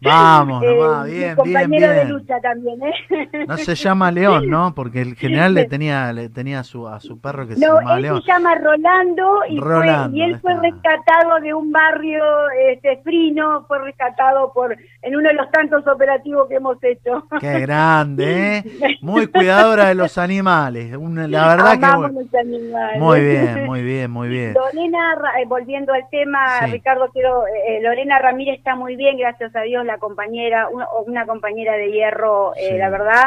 Vamos, 0.00 0.62
Eh, 0.72 0.76
nomás, 0.78 1.04
mi 1.06 1.10
bien, 1.12 1.20
bien, 1.22 1.36
compañero 1.36 1.92
de 1.92 2.04
lucha 2.06 2.40
también, 2.40 2.80
¿eh? 2.82 3.28
No 3.48 3.56
se 3.56 3.74
llama 3.74 4.10
León, 4.12 4.48
¿no? 4.48 4.74
Porque 4.74 5.02
el 5.02 5.16
general 5.16 5.54
le 5.54 5.64
tenía, 5.66 6.12
le 6.12 6.28
tenía 6.28 6.60
a 6.60 6.64
su, 6.64 6.86
a 6.88 7.00
su 7.00 7.20
perro 7.20 7.46
que 7.48 7.56
se 7.56 7.66
No, 7.66 7.78
llamaba 7.78 7.96
él 7.96 8.02
León. 8.02 8.22
se 8.22 8.28
llama 8.32 8.54
Rolando 8.54 9.38
y, 9.48 9.58
Rolando, 9.58 10.10
fue, 10.10 10.18
y 10.18 10.22
él 10.22 10.40
fue 10.40 10.54
rescatado 10.60 11.40
de 11.40 11.52
un 11.52 11.72
barrio 11.72 12.24
este, 12.68 12.98
frino, 13.02 13.64
fue 13.66 13.80
rescatado 13.80 14.52
por 14.52 14.76
en 15.02 15.16
uno 15.16 15.28
de 15.28 15.34
los 15.34 15.50
tantos 15.50 15.84
operativos 15.88 16.48
que 16.48 16.54
hemos 16.54 16.78
hecho. 16.84 17.26
Qué 17.40 17.58
grande, 17.60 18.58
¿eh? 18.58 18.64
Muy 19.00 19.26
cuidadora 19.26 19.86
de 19.86 19.96
los 19.96 20.16
animales. 20.18 20.94
Una- 20.96 21.26
la 21.26 21.48
verdad 21.56 21.72
que... 21.72 21.96
Bueno. 21.96 22.20
los 22.20 22.34
animales. 22.34 23.00
Muy 23.00 23.20
bien, 23.20 23.66
muy 23.66 23.71
bien, 23.80 24.10
muy 24.10 24.28
bien. 24.28 24.52
Lorena, 24.52 25.14
eh, 25.40 25.46
volviendo 25.46 25.94
al 25.94 26.06
tema, 26.10 26.58
Sí. 26.66 26.72
Ricardo, 26.72 27.08
quiero, 27.12 27.46
eh, 27.46 27.80
Lorena 27.80 28.18
Ramírez 28.18 28.58
está 28.58 28.76
muy 28.76 28.96
bien, 28.96 29.16
gracias 29.16 29.56
a 29.56 29.62
Dios, 29.62 29.86
la 29.86 29.96
compañera, 29.96 30.68
una, 30.68 30.86
una 31.06 31.24
compañera 31.24 31.72
de 31.78 31.90
hierro, 31.90 32.52
eh, 32.56 32.68
Sí. 32.72 32.76
la 32.76 32.90
verdad, 32.90 33.24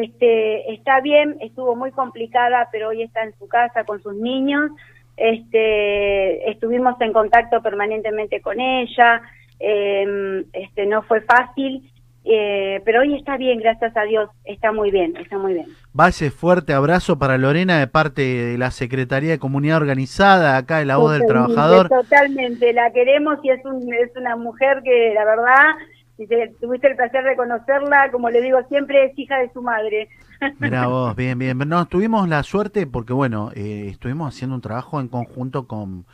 este, 0.00 0.72
está 0.72 1.00
bien, 1.00 1.36
estuvo 1.40 1.76
muy 1.76 1.90
complicada, 1.90 2.68
pero 2.72 2.88
hoy 2.88 3.02
está 3.02 3.22
en 3.22 3.34
su 3.38 3.46
casa 3.46 3.84
con 3.84 4.02
sus 4.02 4.14
niños, 4.14 4.70
este, 5.18 6.50
estuvimos 6.50 6.98
en 7.00 7.12
contacto 7.12 7.62
permanentemente 7.62 8.40
con 8.40 8.58
ella, 8.60 9.20
eh, 9.60 10.44
este, 10.52 10.86
no 10.86 11.02
fue 11.02 11.20
fácil, 11.22 11.90
eh, 12.28 12.82
pero 12.84 13.00
hoy 13.00 13.14
está 13.14 13.36
bien, 13.36 13.58
gracias 13.58 13.96
a 13.96 14.02
Dios, 14.02 14.28
está 14.44 14.72
muy 14.72 14.90
bien, 14.90 15.16
está 15.16 15.38
muy 15.38 15.54
bien. 15.54 15.66
Va 15.98 16.08
ese 16.08 16.30
fuerte 16.30 16.72
abrazo 16.72 17.18
para 17.18 17.38
Lorena 17.38 17.78
de 17.78 17.86
parte 17.86 18.22
de 18.22 18.58
la 18.58 18.70
Secretaría 18.70 19.30
de 19.30 19.38
Comunidad 19.38 19.76
Organizada, 19.78 20.56
acá 20.56 20.78
de 20.78 20.84
la 20.86 20.96
voz 20.96 21.12
del 21.12 21.26
trabajador. 21.26 21.88
Totalmente, 21.88 22.72
la 22.72 22.90
queremos 22.92 23.38
y 23.42 23.50
es, 23.50 23.64
un, 23.64 23.92
es 23.94 24.10
una 24.16 24.36
mujer 24.36 24.82
que 24.84 25.12
la 25.14 25.24
verdad, 25.24 25.74
si 26.16 26.26
te- 26.26 26.52
tuviste 26.60 26.88
el 26.88 26.96
placer 26.96 27.24
de 27.24 27.36
conocerla, 27.36 28.10
como 28.10 28.28
le 28.30 28.42
digo 28.42 28.58
siempre, 28.68 29.04
es 29.06 29.18
hija 29.18 29.38
de 29.38 29.50
su 29.52 29.62
madre. 29.62 30.08
Mira 30.58 30.86
vos, 30.88 31.14
bien, 31.16 31.38
bien. 31.38 31.56
No, 31.66 31.86
tuvimos 31.86 32.28
la 32.28 32.42
suerte 32.42 32.86
porque, 32.86 33.12
bueno, 33.12 33.50
eh, 33.54 33.86
estuvimos 33.90 34.34
haciendo 34.34 34.56
un 34.56 34.60
trabajo 34.62 35.00
en 35.00 35.08
conjunto 35.08 35.66
con, 35.66 36.04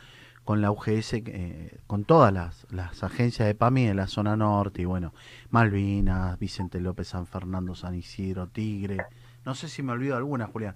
con 0.43 0.61
la 0.61 0.71
UGS, 0.71 1.13
eh, 1.13 1.77
con 1.87 2.03
todas 2.03 2.33
las, 2.33 2.65
las 2.69 3.01
agencias 3.03 3.47
de 3.47 3.55
PAMI 3.55 3.87
de 3.87 3.93
la 3.93 4.07
zona 4.07 4.35
norte, 4.35 4.81
y 4.81 4.85
bueno, 4.85 5.13
Malvinas, 5.49 6.37
Vicente 6.39 6.81
López, 6.81 7.07
San 7.07 7.25
Fernando, 7.27 7.75
San 7.75 7.95
Isidro, 7.95 8.47
Tigre. 8.47 8.97
No 9.45 9.55
sé 9.55 9.69
si 9.69 9.83
me 9.83 9.91
olvido 9.93 10.17
alguna, 10.17 10.47
Julián. 10.47 10.75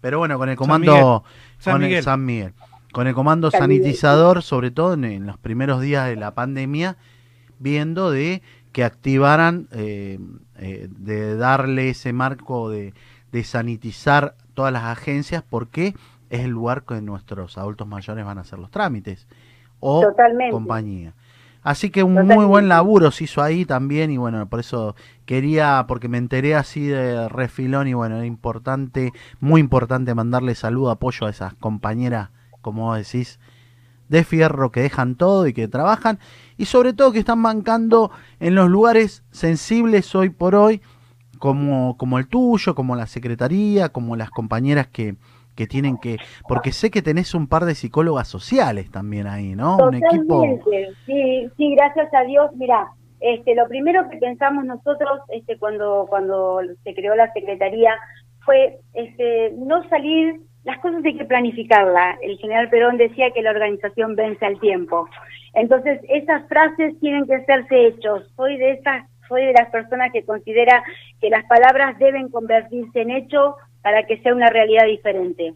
Pero 0.00 0.18
bueno, 0.18 0.38
con 0.38 0.48
el 0.48 0.56
comando 0.56 1.24
San 1.58 1.74
con 1.74 1.82
el- 1.82 1.88
Miguel. 1.88 2.04
San 2.04 2.24
Miguel. 2.24 2.54
Con 2.92 3.06
el 3.06 3.14
comando 3.14 3.50
San 3.50 3.68
Miguel. 3.68 3.82
sanitizador, 3.84 4.42
sobre 4.42 4.70
todo 4.70 4.94
en, 4.94 5.04
en 5.04 5.26
los 5.26 5.38
primeros 5.38 5.80
días 5.80 6.06
de 6.08 6.16
la 6.16 6.34
pandemia, 6.34 6.96
viendo 7.58 8.10
de 8.10 8.42
que 8.72 8.84
activaran, 8.84 9.68
eh, 9.72 10.18
eh, 10.58 10.88
de 10.90 11.36
darle 11.36 11.90
ese 11.90 12.12
marco 12.12 12.70
de, 12.70 12.94
de 13.32 13.44
sanitizar 13.44 14.36
todas 14.54 14.72
las 14.72 14.84
agencias, 14.84 15.42
porque 15.48 15.94
es 16.30 16.40
el 16.40 16.50
lugar 16.50 16.84
que 16.84 17.00
nuestros 17.02 17.58
adultos 17.58 17.86
mayores 17.86 18.24
van 18.24 18.38
a 18.38 18.42
hacer 18.42 18.58
los 18.58 18.70
trámites 18.70 19.26
o 19.80 20.00
Totalmente. 20.00 20.52
compañía. 20.52 21.12
Así 21.62 21.90
que 21.90 22.02
un 22.02 22.14
muy 22.26 22.46
buen 22.46 22.68
laburo 22.68 23.10
se 23.10 23.24
hizo 23.24 23.42
ahí 23.42 23.66
también 23.66 24.10
y 24.10 24.16
bueno, 24.16 24.48
por 24.48 24.60
eso 24.60 24.94
quería, 25.26 25.84
porque 25.86 26.08
me 26.08 26.16
enteré 26.16 26.54
así 26.54 26.86
de 26.86 27.28
refilón 27.28 27.86
y 27.86 27.92
bueno, 27.92 28.16
era 28.16 28.24
importante, 28.24 29.12
muy 29.40 29.60
importante 29.60 30.14
mandarle 30.14 30.54
saludo, 30.54 30.90
apoyo 30.90 31.26
a 31.26 31.30
esas 31.30 31.52
compañeras, 31.54 32.30
como 32.62 32.84
vos 32.84 32.96
decís, 32.96 33.38
de 34.08 34.24
fierro 34.24 34.72
que 34.72 34.80
dejan 34.80 35.16
todo 35.16 35.46
y 35.46 35.52
que 35.52 35.68
trabajan 35.68 36.18
y 36.56 36.64
sobre 36.64 36.94
todo 36.94 37.12
que 37.12 37.18
están 37.18 37.42
bancando 37.42 38.10
en 38.40 38.54
los 38.54 38.70
lugares 38.70 39.22
sensibles 39.30 40.14
hoy 40.14 40.30
por 40.30 40.54
hoy, 40.54 40.80
como, 41.38 41.98
como 41.98 42.18
el 42.18 42.26
tuyo, 42.26 42.74
como 42.74 42.96
la 42.96 43.06
secretaría, 43.06 43.90
como 43.90 44.16
las 44.16 44.30
compañeras 44.30 44.86
que, 44.86 45.16
que 45.60 45.66
tienen 45.66 45.98
que, 45.98 46.16
porque 46.48 46.72
sé 46.72 46.90
que 46.90 47.02
tenés 47.02 47.34
un 47.34 47.46
par 47.46 47.66
de 47.66 47.74
psicólogas 47.74 48.26
sociales 48.28 48.90
también 48.90 49.26
ahí, 49.26 49.54
¿no? 49.54 49.76
Un 49.76 49.96
equipo... 49.96 50.40
Totalmente, 50.40 50.92
sí, 51.04 51.50
sí, 51.54 51.74
gracias 51.74 52.08
a 52.14 52.22
Dios. 52.22 52.50
Mira, 52.56 52.88
este, 53.20 53.54
lo 53.54 53.68
primero 53.68 54.08
que 54.08 54.16
pensamos 54.16 54.64
nosotros 54.64 55.20
este, 55.28 55.58
cuando, 55.58 56.06
cuando 56.08 56.62
se 56.82 56.94
creó 56.94 57.14
la 57.14 57.30
Secretaría 57.34 57.94
fue 58.46 58.78
este, 58.94 59.52
no 59.58 59.86
salir, 59.90 60.40
las 60.64 60.78
cosas 60.78 61.04
hay 61.04 61.18
que 61.18 61.26
planificarla. 61.26 62.16
El 62.22 62.38
general 62.38 62.70
Perón 62.70 62.96
decía 62.96 63.30
que 63.32 63.42
la 63.42 63.50
organización 63.50 64.16
vence 64.16 64.46
al 64.46 64.58
tiempo. 64.60 65.10
Entonces, 65.52 66.00
esas 66.08 66.48
frases 66.48 66.98
tienen 67.00 67.26
que 67.26 67.34
hacerse 67.34 67.88
hechos. 67.88 68.32
Soy 68.34 68.56
de 68.56 68.70
esas, 68.70 69.04
soy 69.28 69.44
de 69.44 69.52
las 69.52 69.68
personas 69.68 70.10
que 70.10 70.24
considera 70.24 70.82
que 71.20 71.28
las 71.28 71.44
palabras 71.44 71.98
deben 71.98 72.30
convertirse 72.30 73.02
en 73.02 73.10
hechos 73.10 73.56
para 73.82 74.04
que 74.04 74.18
sea 74.18 74.34
una 74.34 74.50
realidad 74.50 74.86
diferente. 74.86 75.54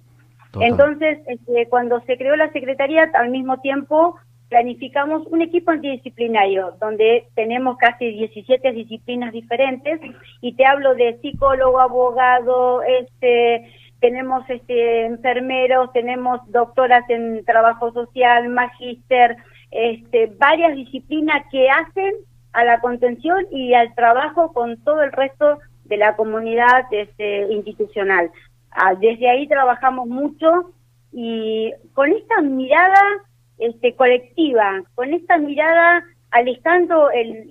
Total. 0.53 0.69
Entonces, 0.69 1.19
este, 1.27 1.67
cuando 1.69 2.01
se 2.03 2.17
creó 2.17 2.37
la 2.37 2.53
Secretaría, 2.53 3.11
al 3.15 3.31
mismo 3.31 3.61
tiempo 3.61 4.17
planificamos 4.49 5.27
un 5.27 5.43
equipo 5.43 5.73
antidisciplinario, 5.73 6.77
donde 6.81 7.27
tenemos 7.35 7.77
casi 7.77 8.13
17 8.13 8.73
disciplinas 8.73 9.33
diferentes, 9.33 10.01
y 10.41 10.55
te 10.55 10.65
hablo 10.65 10.95
de 10.95 11.19
psicólogo, 11.21 11.81
abogado, 11.81 12.83
este, 12.83 13.69
tenemos 14.01 14.49
este, 14.49 15.07
enfermeros, 15.07 15.93
tenemos 15.93 16.41
doctoras 16.53 17.09
en 17.09 17.45
trabajo 17.45 17.91
social, 17.93 18.49
magíster, 18.49 19.37
este, 19.71 20.27
varias 20.39 20.77
disciplinas 20.77 21.43
que 21.51 21.69
hacen 21.69 22.13
a 22.53 22.65
la 22.65 22.81
contención 22.81 23.47
y 23.51 23.75
al 23.75 23.95
trabajo 23.95 24.53
con 24.53 24.77
todo 24.85 25.03
el 25.03 25.11
resto 25.11 25.59
de 25.85 25.97
la 25.97 26.17
comunidad 26.17 26.87
este, 26.91 27.53
institucional. 27.53 28.31
Ah, 28.71 28.95
desde 28.95 29.29
ahí 29.29 29.47
trabajamos 29.47 30.09
mucho 30.09 30.73
y 31.13 31.73
con 31.93 32.11
esta 32.13 32.41
mirada 32.41 33.01
este, 33.59 33.95
colectiva, 33.95 34.83
con 34.95 35.15
esta 35.15 35.39
mirada 35.39 36.05
alejando 36.31 37.11
el, 37.13 37.47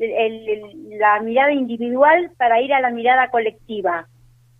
la 0.99 1.21
mirada 1.21 1.53
individual 1.53 2.31
para 2.37 2.61
ir 2.61 2.73
a 2.73 2.81
la 2.81 2.89
mirada 2.89 3.29
colectiva. 3.29 4.07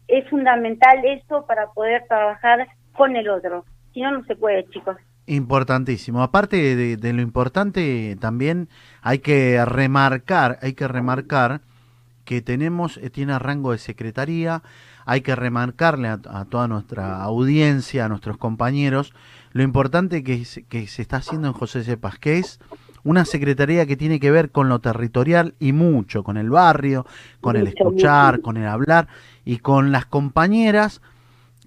Es 0.08 0.27
fundamental 0.30 1.03
eso 1.03 1.46
para 1.46 1.68
poder 1.72 2.06
trabajar 2.08 2.68
con 2.94 3.18
el 3.18 3.30
otro. 3.30 3.65
Si 3.94 4.01
no, 4.01 4.12
no 4.12 4.24
se 4.24 4.36
puede, 4.36 4.65
chicos. 4.70 4.96
Importantísimo. 5.25 6.22
Aparte 6.22 6.75
de, 6.98 7.13
lo 7.13 7.22
importante, 7.22 8.15
también 8.20 8.70
hay 9.01 9.20
que 9.20 9.63
remarcar, 9.65 10.58
hay 10.62 10.74
que 10.74 10.88
remarcar 10.88 11.62
que 12.25 12.42
tenemos, 12.42 12.98
eh, 12.98 13.10
tiene 13.10 13.38
rango 13.39 13.72
de 13.72 13.77
secretaría, 13.77 14.63
hay 15.06 15.22
que 15.22 15.36
remarcarle 15.36 16.08
a, 16.08 16.18
toda 16.50 16.68
nuestra 16.68 17.22
audiencia, 17.24 18.06
a 18.06 18.10
nuestros 18.10 18.38
compañeros, 18.38 19.13
lo 19.51 19.63
importante 19.63 20.24
que, 20.24 20.46
que 20.70 20.88
se 20.88 21.01
está 21.01 21.18
haciendo 21.18 21.48
en 21.48 21.53
José 21.53 21.84
Sepas, 21.84 22.18
que 22.20 22.39
es 22.39 22.60
una 23.03 23.25
secretaría 23.25 23.86
que 23.86 23.98
tiene 23.98 24.20
que 24.20 24.32
ver 24.32 24.51
con 24.51 24.70
lo 24.70 24.80
territorial 24.80 25.56
y 25.60 25.74
mucho, 25.74 26.24
con 26.24 26.38
el 26.38 26.50
barrio, 26.50 27.06
con 27.42 27.58
el 27.58 27.68
escuchar, 27.68 28.42
con 28.42 28.58
el 28.58 28.68
hablar 28.68 29.08
y 29.44 29.58
con 29.58 29.92
las 29.92 30.06
compañeras 30.06 31.01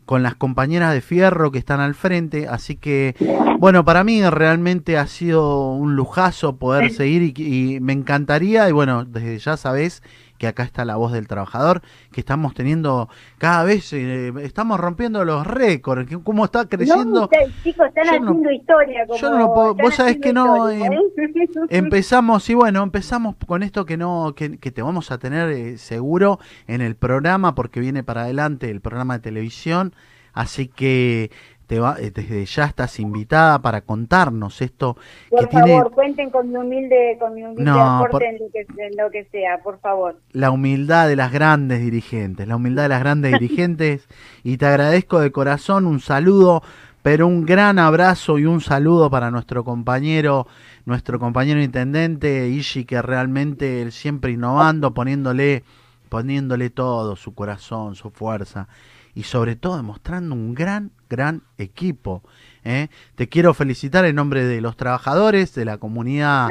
con 0.07 0.23
las 0.23 0.37
compañeras 0.37 0.95
de 0.95 1.01
fierro 1.01 1.51
que 1.51 1.59
están 1.59 1.81
al 1.81 1.97
frente, 1.97 2.47
así 2.47 2.77
que 2.77 3.17
bueno, 3.59 3.85
para 3.85 4.05
mí 4.05 4.23
realmente 4.31 4.97
ha 4.97 5.07
sido 5.09 5.73
un 5.73 5.97
lujazo 5.97 6.57
poder 6.57 6.93
seguir 6.93 7.39
y, 7.39 7.81
me 7.81 7.93
encantaría, 7.93 8.69
y 8.69 8.73
bueno, 8.73 9.05
desde 9.05 9.39
ya 9.39 9.57
sabes 9.57 10.05
que 10.39 10.47
acá 10.47 10.63
está 10.63 10.85
la 10.85 10.97
voz 10.97 11.13
del 11.13 11.29
trabajador, 11.29 11.83
que 12.13 12.21
estamos 12.21 12.55
teniendo 12.55 13.09
cada 13.39 13.65
vez, 13.65 13.93
eh, 13.93 14.33
estamos 14.43 14.79
rompiendo 14.79 15.25
los 15.25 15.47
récords, 15.47 16.11
cómo 16.25 16.45
está 16.45 16.67
creciendo. 16.67 17.29
chicos, 17.63 17.87
están 17.89 18.09
haciendo 18.09 18.51
historia. 18.51 19.07
yo 19.19 19.31
no 19.31 19.39
lo 19.39 19.55
puedo, 19.55 19.75
vos 19.75 19.95
sabés 19.95 20.19
que 20.19 20.33
no, 20.33 20.69
em, 20.69 20.93
¿eh? 20.93 20.99
empezamos, 21.71 22.49
y 22.51 22.55
bueno, 22.55 22.83
empezamos 22.83 23.37
con 23.47 23.63
esto 23.63 23.85
que 23.85 23.97
no, 23.97 24.35
que, 24.35 24.49
te 24.59 24.83
vamos 24.83 25.11
a 25.11 25.19
tener 25.19 25.51
eh, 25.51 25.79
seguro 25.79 26.39
en 26.67 26.81
el 26.81 26.97
programa, 26.97 27.55
porque 27.55 27.81
viene 27.81 28.03
para 28.03 28.23
adelante 28.23 28.71
el 28.71 28.81
programa 28.81 29.15
de 29.15 29.21
televisión, 29.21 29.95
así 30.33 30.69
que 30.69 31.31
te 31.67 31.81
va, 31.81 31.97
eh, 31.99 32.13
desde 32.15 32.45
ya 32.47 32.65
estás 32.65 33.01
invitada 33.01 33.59
para 33.61 33.81
contarnos 33.81 34.63
esto 34.63 34.97
por 35.31 35.51
favor, 35.51 35.91
cuenten 35.91 36.31
con 36.31 36.51
mi 36.51 36.57
humilde, 36.57 37.17
con 37.19 37.35
mi 37.35 37.43
humilde 37.43 37.71
aporte 37.71 38.29
en, 38.29 38.97
lo 38.97 39.11
que, 39.11 39.25
sea, 39.25 39.59
por 39.63 39.79
favor. 39.81 40.17
La 40.33 40.51
humildad 40.51 41.09
de 41.09 41.17
las 41.17 41.33
grandes 41.33 41.81
dirigentes, 41.81 42.47
la 42.47 42.57
humildad 42.57 42.85
de 42.85 42.89
las 42.91 43.01
grandes 43.01 43.33
dirigentes, 43.41 44.07
y 44.45 44.57
te 44.57 44.67
agradezco 44.67 45.21
de 45.21 45.33
corazón 45.33 45.87
un 45.87 46.01
saludo, 46.01 46.63
pero 47.03 47.27
un 47.27 47.45
gran 47.45 47.79
abrazo 47.79 48.39
y 48.39 48.47
un 48.47 48.61
saludo 48.61 49.11
para 49.11 49.31
nuestro 49.31 49.65
compañero, 49.65 50.47
nuestro 50.85 51.19
compañero 51.19 51.61
intendente 51.61 52.49
Ishi, 52.49 52.85
que 52.85 53.03
realmente 53.03 53.83
él 53.83 53.93
siempre 53.93 54.33
innovando, 54.33 54.95
poniéndole, 54.95 55.65
poniéndole 56.09 56.71
todo, 56.71 57.17
su 57.17 57.35
corazón, 57.35 57.97
su 57.97 58.11
fuerza 58.11 58.69
y 59.17 59.23
sobre 59.23 59.57
todo 59.57 59.79
demostrando 59.79 60.35
un 60.35 60.55
gran, 60.55 60.93
gran 61.09 61.43
equipo. 61.57 62.23
¿eh? 62.65 62.89
Te 63.15 63.31
quiero 63.31 63.55
felicitar 63.55 64.05
en 64.05 64.15
nombre 64.15 64.45
de 64.45 64.61
los 64.61 64.77
trabajadores, 64.77 65.55
de 65.55 65.65
la 65.65 65.79
comunidad, 65.79 66.49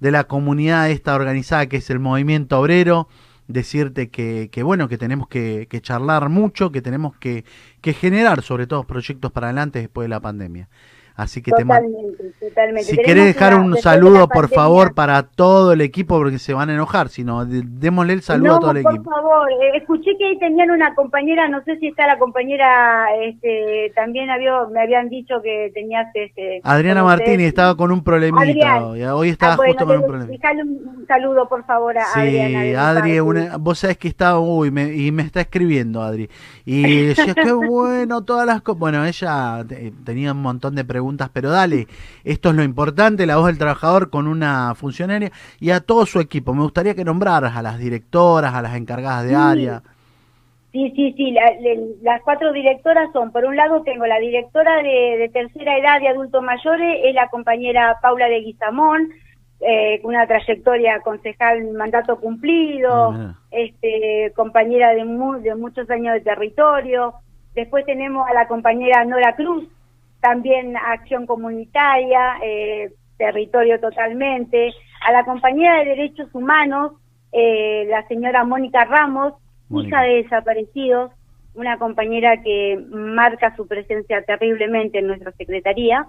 de 0.00 0.10
la 0.10 0.24
comunidad 0.24 0.90
esta 0.90 1.14
organizada 1.14 1.66
que 1.66 1.76
es 1.76 1.90
el 1.90 1.98
movimiento 1.98 2.58
obrero, 2.58 3.08
decirte 3.46 4.08
que, 4.08 4.48
que 4.50 4.62
bueno, 4.62 4.88
que 4.88 4.96
tenemos 4.96 5.28
que, 5.28 5.68
que, 5.68 5.82
charlar 5.82 6.30
mucho, 6.30 6.72
que 6.72 6.80
tenemos 6.80 7.14
que, 7.16 7.44
que 7.82 7.92
generar 7.92 8.40
sobre 8.42 8.66
todo 8.66 8.84
proyectos 8.84 9.30
para 9.30 9.48
adelante 9.48 9.80
después 9.80 10.06
de 10.06 10.08
la 10.08 10.20
pandemia. 10.20 10.70
Así 11.18 11.42
que 11.42 11.50
totalmente, 11.50 12.30
totalmente. 12.38 12.84
Si 12.84 12.96
querés 12.96 13.24
dejar 13.24 13.56
un 13.56 13.76
saludo, 13.78 14.28
por 14.28 14.48
favor, 14.48 14.94
para 14.94 15.24
todo 15.24 15.72
el 15.72 15.80
equipo, 15.80 16.16
porque 16.16 16.38
se 16.38 16.54
van 16.54 16.70
a 16.70 16.74
enojar, 16.74 17.08
sino 17.08 17.44
démosle 17.44 18.12
el 18.12 18.22
saludo 18.22 18.54
a 18.54 18.60
todo 18.60 18.70
el 18.70 18.76
equipo. 18.76 19.02
Por 19.02 19.14
favor, 19.14 19.50
eh, 19.50 19.78
escuché 19.78 20.16
que 20.16 20.26
ahí 20.26 20.38
tenían 20.38 20.70
una 20.70 20.94
compañera, 20.94 21.48
no 21.48 21.60
sé 21.64 21.76
si 21.78 21.88
está 21.88 22.06
la 22.06 22.20
compañera, 22.20 23.06
este, 23.20 23.90
también 23.96 24.30
había, 24.30 24.64
me 24.72 24.80
habían 24.80 25.08
dicho 25.08 25.42
que 25.42 25.72
tenías... 25.74 26.06
Este, 26.14 26.60
Adriana 26.62 27.02
Martínez 27.02 27.48
estaba 27.48 27.76
con 27.76 27.90
un 27.90 28.04
problemita, 28.04 28.86
hoy 28.86 29.30
estaba 29.30 29.54
ah, 29.54 29.66
justo 29.66 29.86
con 29.86 29.96
un 29.96 30.06
problema. 30.06 30.30
un 30.62 31.04
saludo, 31.08 31.48
por 31.48 31.66
favor, 31.66 31.98
a 31.98 32.04
Adriana. 32.14 32.62
Sí, 32.62 32.74
Adri, 32.74 33.18
vos 33.18 33.76
sabés 33.76 33.98
que 33.98 34.06
estaba, 34.06 34.38
uy, 34.38 34.70
me, 34.70 34.94
y 34.94 35.10
me 35.10 35.24
está 35.24 35.40
escribiendo 35.40 36.00
Adri. 36.00 36.30
Y 36.64 37.06
decía, 37.06 37.34
qué 37.34 37.50
bueno, 37.68 38.22
todas 38.22 38.46
las 38.46 38.62
cosas. 38.62 38.78
Bueno, 38.78 39.04
ella 39.04 39.64
tenía 40.04 40.30
un 40.30 40.42
montón 40.42 40.76
de 40.76 40.84
preguntas 40.84 41.07
pero 41.32 41.50
dale, 41.50 41.86
esto 42.24 42.50
es 42.50 42.56
lo 42.56 42.62
importante, 42.62 43.26
la 43.26 43.36
voz 43.36 43.46
del 43.46 43.58
trabajador 43.58 44.10
con 44.10 44.26
una 44.26 44.74
funcionaria 44.74 45.30
y 45.60 45.70
a 45.70 45.80
todo 45.80 46.06
su 46.06 46.20
equipo. 46.20 46.54
Me 46.54 46.62
gustaría 46.62 46.94
que 46.94 47.04
nombraras 47.04 47.56
a 47.56 47.62
las 47.62 47.78
directoras, 47.78 48.54
a 48.54 48.62
las 48.62 48.76
encargadas 48.76 49.26
de 49.26 49.34
área. 49.34 49.82
Sí, 50.72 50.92
sí, 50.94 51.14
sí, 51.16 51.34
las 52.02 52.20
cuatro 52.22 52.52
directoras 52.52 53.10
son, 53.12 53.32
por 53.32 53.46
un 53.46 53.56
lado 53.56 53.82
tengo 53.82 54.06
la 54.06 54.18
directora 54.18 54.82
de, 54.82 55.30
tercera 55.32 55.78
edad 55.78 55.98
de 55.98 56.08
adultos 56.08 56.42
mayores, 56.42 57.00
es 57.04 57.14
la 57.14 57.28
compañera 57.28 57.98
Paula 58.02 58.28
de 58.28 58.40
Guizamón, 58.40 59.08
eh, 59.60 60.00
una 60.04 60.26
trayectoria 60.26 61.00
concejal, 61.00 61.72
mandato 61.72 62.20
cumplido, 62.20 63.12
ah, 63.12 63.34
este, 63.50 64.32
compañera 64.36 64.90
de, 64.90 65.04
de 65.42 65.54
muchos 65.54 65.88
años 65.90 66.14
de 66.14 66.20
territorio. 66.20 67.14
Después 67.54 67.84
tenemos 67.86 68.28
a 68.28 68.34
la 68.34 68.46
compañera 68.46 69.04
Nora 69.04 69.34
Cruz, 69.34 69.64
también 70.20 70.76
acción 70.76 71.26
comunitaria, 71.26 72.38
eh, 72.42 72.92
territorio 73.16 73.80
totalmente, 73.80 74.72
a 75.06 75.12
la 75.12 75.24
compañía 75.24 75.74
de 75.74 75.84
derechos 75.86 76.28
humanos, 76.32 76.92
eh, 77.32 77.86
la 77.88 78.06
señora 78.08 78.44
Mónica 78.44 78.84
Ramos, 78.84 79.34
hija 79.70 80.02
de 80.02 80.22
desaparecidos, 80.22 81.12
una 81.54 81.78
compañera 81.78 82.42
que 82.42 82.82
marca 82.90 83.54
su 83.56 83.66
presencia 83.66 84.22
terriblemente 84.22 84.98
en 84.98 85.08
nuestra 85.08 85.32
secretaría. 85.32 86.06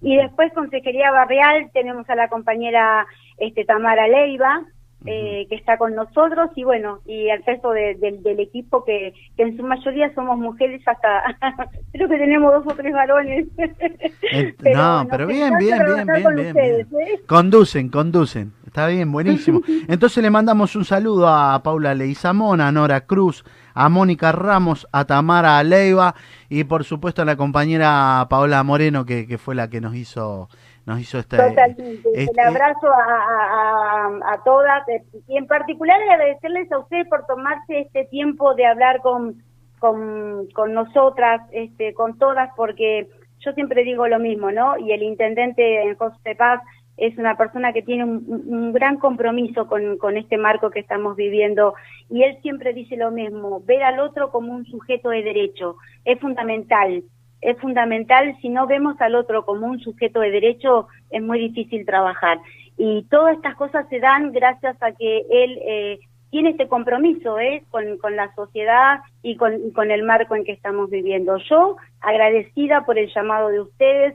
Y 0.00 0.16
después, 0.16 0.52
Consejería 0.52 1.10
Barrial, 1.10 1.70
tenemos 1.72 2.08
a 2.10 2.16
la 2.16 2.28
compañera 2.28 3.06
este, 3.38 3.64
Tamara 3.64 4.08
Leiva, 4.08 4.62
eh, 5.06 5.46
que 5.48 5.56
está 5.56 5.78
con 5.78 5.94
nosotros 5.94 6.50
y 6.56 6.64
bueno, 6.64 7.00
y 7.06 7.30
al 7.30 7.42
resto 7.44 7.70
del 7.70 8.40
equipo 8.40 8.84
que, 8.84 9.14
que, 9.36 9.42
en 9.44 9.56
su 9.56 9.62
mayoría 9.62 10.12
somos 10.14 10.38
mujeres, 10.38 10.82
hasta 10.86 11.22
creo 11.92 12.08
que 12.08 12.18
tenemos 12.18 12.52
dos 12.52 12.72
o 12.72 12.76
tres 12.76 12.92
varones. 12.92 13.46
no, 14.74 15.06
pero 15.10 15.26
bien, 15.26 15.56
bien, 15.58 15.78
bien, 15.84 16.06
bien, 16.06 16.54
bien, 16.54 16.56
¿eh? 16.56 17.20
Conducen, 17.26 17.88
conducen. 17.88 18.52
Está 18.66 18.88
bien, 18.88 19.10
buenísimo. 19.10 19.62
Entonces 19.88 20.22
le 20.22 20.30
mandamos 20.30 20.76
un 20.76 20.84
saludo 20.84 21.28
a 21.28 21.62
Paula 21.62 21.94
Leizamón, 21.94 22.60
a 22.60 22.70
Nora 22.70 23.06
Cruz, 23.06 23.44
a 23.72 23.88
Mónica 23.88 24.32
Ramos, 24.32 24.86
a 24.92 25.06
Tamara 25.06 25.62
Leiva 25.62 26.14
y 26.50 26.64
por 26.64 26.84
supuesto 26.84 27.22
a 27.22 27.24
la 27.24 27.36
compañera 27.36 28.26
Paola 28.28 28.62
Moreno 28.64 29.06
que, 29.06 29.26
que 29.26 29.38
fue 29.38 29.54
la 29.54 29.70
que 29.70 29.80
nos 29.80 29.94
hizo 29.94 30.48
nos 30.86 31.00
hizo 31.00 31.18
este... 31.18 31.36
Totalmente. 31.36 32.08
Este 32.14 32.30
Un 32.32 32.40
abrazo 32.40 32.88
a, 32.88 34.40
todas 34.44 34.88
eh, 34.88 35.02
y 35.26 35.36
en 35.36 35.46
particular 35.46 36.00
agradecerles 36.00 36.70
a 36.70 36.78
ustedes 36.78 37.08
por 37.08 37.26
tomarse 37.26 37.80
este 37.80 38.04
tiempo 38.04 38.54
de 38.54 38.66
hablar 38.66 39.00
con, 39.02 39.42
con, 39.80 40.46
con 40.54 40.72
nosotras, 40.72 41.42
este, 41.50 41.92
con 41.92 42.16
todas, 42.18 42.50
porque 42.56 43.08
yo 43.40 43.52
siempre 43.52 43.82
digo 43.82 44.06
lo 44.06 44.20
mismo, 44.20 44.52
¿no? 44.52 44.78
Y 44.78 44.92
el 44.92 45.02
intendente 45.02 45.82
en 45.82 45.96
José 45.96 46.36
Paz 46.36 46.62
es 46.96 47.18
una 47.18 47.36
persona 47.36 47.72
que 47.72 47.82
tiene 47.82 48.04
un, 48.04 48.24
un, 48.46 48.72
gran 48.72 48.98
compromiso 48.98 49.66
con, 49.66 49.98
con 49.98 50.16
este 50.16 50.38
marco 50.38 50.70
que 50.70 50.80
estamos 50.80 51.16
viviendo 51.16 51.74
y 52.08 52.22
él 52.22 52.38
siempre 52.42 52.72
dice 52.72 52.96
lo 52.96 53.10
mismo, 53.10 53.60
ver 53.66 53.82
al 53.82 53.98
otro 53.98 54.30
como 54.30 54.52
un 54.52 54.64
sujeto 54.64 55.10
de 55.10 55.22
derecho 55.22 55.76
es 56.04 56.18
fundamental 56.20 57.02
es 57.40 57.58
fundamental. 57.58 58.36
Si 58.40 58.48
no 58.48 58.66
vemos 58.66 59.00
al 59.00 59.14
otro 59.14 59.44
como 59.44 59.66
un 59.66 59.80
sujeto 59.80 60.20
de 60.20 60.30
derecho, 60.30 60.88
es 61.10 61.22
muy 61.22 61.38
difícil 61.38 61.84
trabajar. 61.86 62.38
Y 62.78 63.04
todas 63.10 63.36
estas 63.36 63.54
cosas 63.56 63.88
se 63.88 64.00
dan 64.00 64.32
gracias 64.32 64.76
a 64.82 64.92
que 64.92 65.24
él 65.30 65.58
eh, 65.66 65.98
tiene 66.30 66.50
este 66.50 66.68
compromiso 66.68 67.38
¿eh? 67.38 67.64
con, 67.70 68.16
la 68.16 68.34
sociedad 68.34 69.00
y 69.22 69.36
con, 69.36 69.70
con, 69.70 69.90
el 69.90 70.02
marco 70.02 70.34
en 70.34 70.44
que 70.44 70.52
estamos 70.52 70.90
viviendo. 70.90 71.38
Yo, 71.48 71.76
agradecida 72.00 72.84
por 72.84 72.98
el 72.98 73.10
llamado 73.14 73.48
de 73.48 73.60
ustedes, 73.60 74.14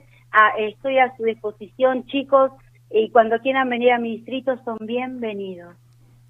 estoy 0.58 0.98
a 0.98 1.14
su 1.16 1.24
disposición, 1.24 2.06
chicos, 2.06 2.52
y 2.90 3.10
cuando 3.10 3.38
quieran 3.40 3.68
venir 3.68 3.92
a 3.92 3.98
mi 3.98 4.16
distrito 4.16 4.56
son 4.64 4.78
bienvenidos. 4.80 5.76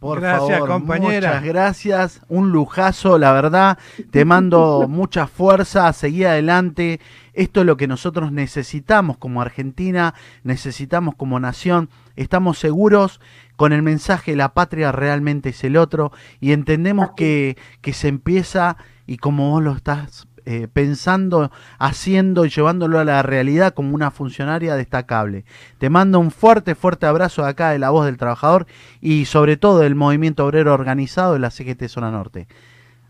Por 0.02 0.20
Gracias, 0.20 0.58
favor, 0.58 0.68
compañera. 0.68 1.28
Muchas 1.28 1.44
gracias. 1.44 2.20
Un 2.28 2.50
lujazo, 2.50 3.18
la 3.18 3.30
verdad. 3.30 3.78
Te 4.10 4.24
mando 4.24 4.86
mucha 4.88 5.28
fuerza. 5.28 5.92
Seguí 5.92 6.24
adelante. 6.24 6.98
Esto 7.34 7.60
es 7.60 7.66
lo 7.66 7.76
que 7.76 7.86
nosotros 7.86 8.32
necesitamos 8.32 9.16
como 9.16 9.40
Argentina, 9.40 10.12
necesitamos 10.42 11.14
como 11.14 11.38
nación. 11.38 11.88
Estamos 12.16 12.58
seguros 12.58 13.20
con 13.54 13.72
el 13.72 13.82
mensaje 13.82 14.34
la 14.34 14.54
patria 14.54 14.90
realmente 14.90 15.50
es 15.50 15.62
el 15.62 15.76
otro 15.76 16.10
y 16.40 16.50
entendemos 16.50 17.10
que, 17.16 17.56
que 17.80 17.92
se 17.92 18.08
empieza 18.08 18.76
y 19.06 19.18
como 19.18 19.50
vos 19.50 19.62
lo 19.62 19.72
estás 19.72 20.26
eh, 20.44 20.68
pensando, 20.72 21.50
haciendo 21.78 22.44
y 22.44 22.50
llevándolo 22.50 22.98
a 22.98 23.04
la 23.04 23.22
realidad 23.22 23.74
como 23.74 23.94
una 23.94 24.10
funcionaria 24.10 24.74
destacable. 24.74 25.44
Te 25.78 25.90
mando 25.90 26.18
un 26.18 26.30
fuerte, 26.30 26.74
fuerte 26.74 27.06
abrazo 27.06 27.42
de 27.42 27.50
acá 27.50 27.70
de 27.70 27.78
la 27.78 27.90
voz 27.90 28.06
del 28.06 28.16
trabajador 28.16 28.66
y 29.00 29.24
sobre 29.26 29.56
todo 29.56 29.80
del 29.80 29.94
movimiento 29.94 30.44
obrero 30.44 30.74
organizado 30.74 31.34
de 31.34 31.38
la 31.38 31.50
CGT 31.50 31.88
Zona 31.88 32.10
Norte. 32.10 32.46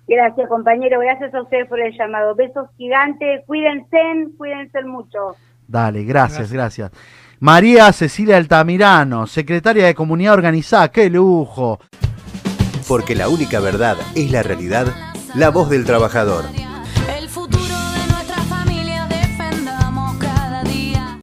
Gracias, 0.09 0.49
compañero. 0.49 1.01
Gracias 1.01 1.33
a 1.35 1.43
ustedes 1.43 1.69
por 1.69 1.81
el 1.81 1.97
llamado. 1.97 2.35
Besos 2.35 2.69
gigantes. 2.77 3.43
Cuídense, 3.47 3.99
cuídense 4.37 4.83
mucho. 4.85 5.37
Dale, 5.67 6.05
gracias, 6.05 6.53
gracias. 6.53 6.91
María 7.41 7.93
Cecilia 7.93 8.37
Altamirano, 8.37 9.27
secretaria 9.27 9.87
de 9.87 9.95
Comunidad 9.95 10.35
Organizada. 10.35 10.91
¡Qué 10.91 11.09
lujo! 11.11 11.81
Porque 12.87 13.15
la 13.15 13.29
única 13.29 13.59
verdad 13.59 13.97
es 14.15 14.31
la 14.31 14.43
realidad, 14.43 14.87
la 15.35 15.51
voz 15.51 15.71
del 15.71 15.85
trabajador. 15.85 16.45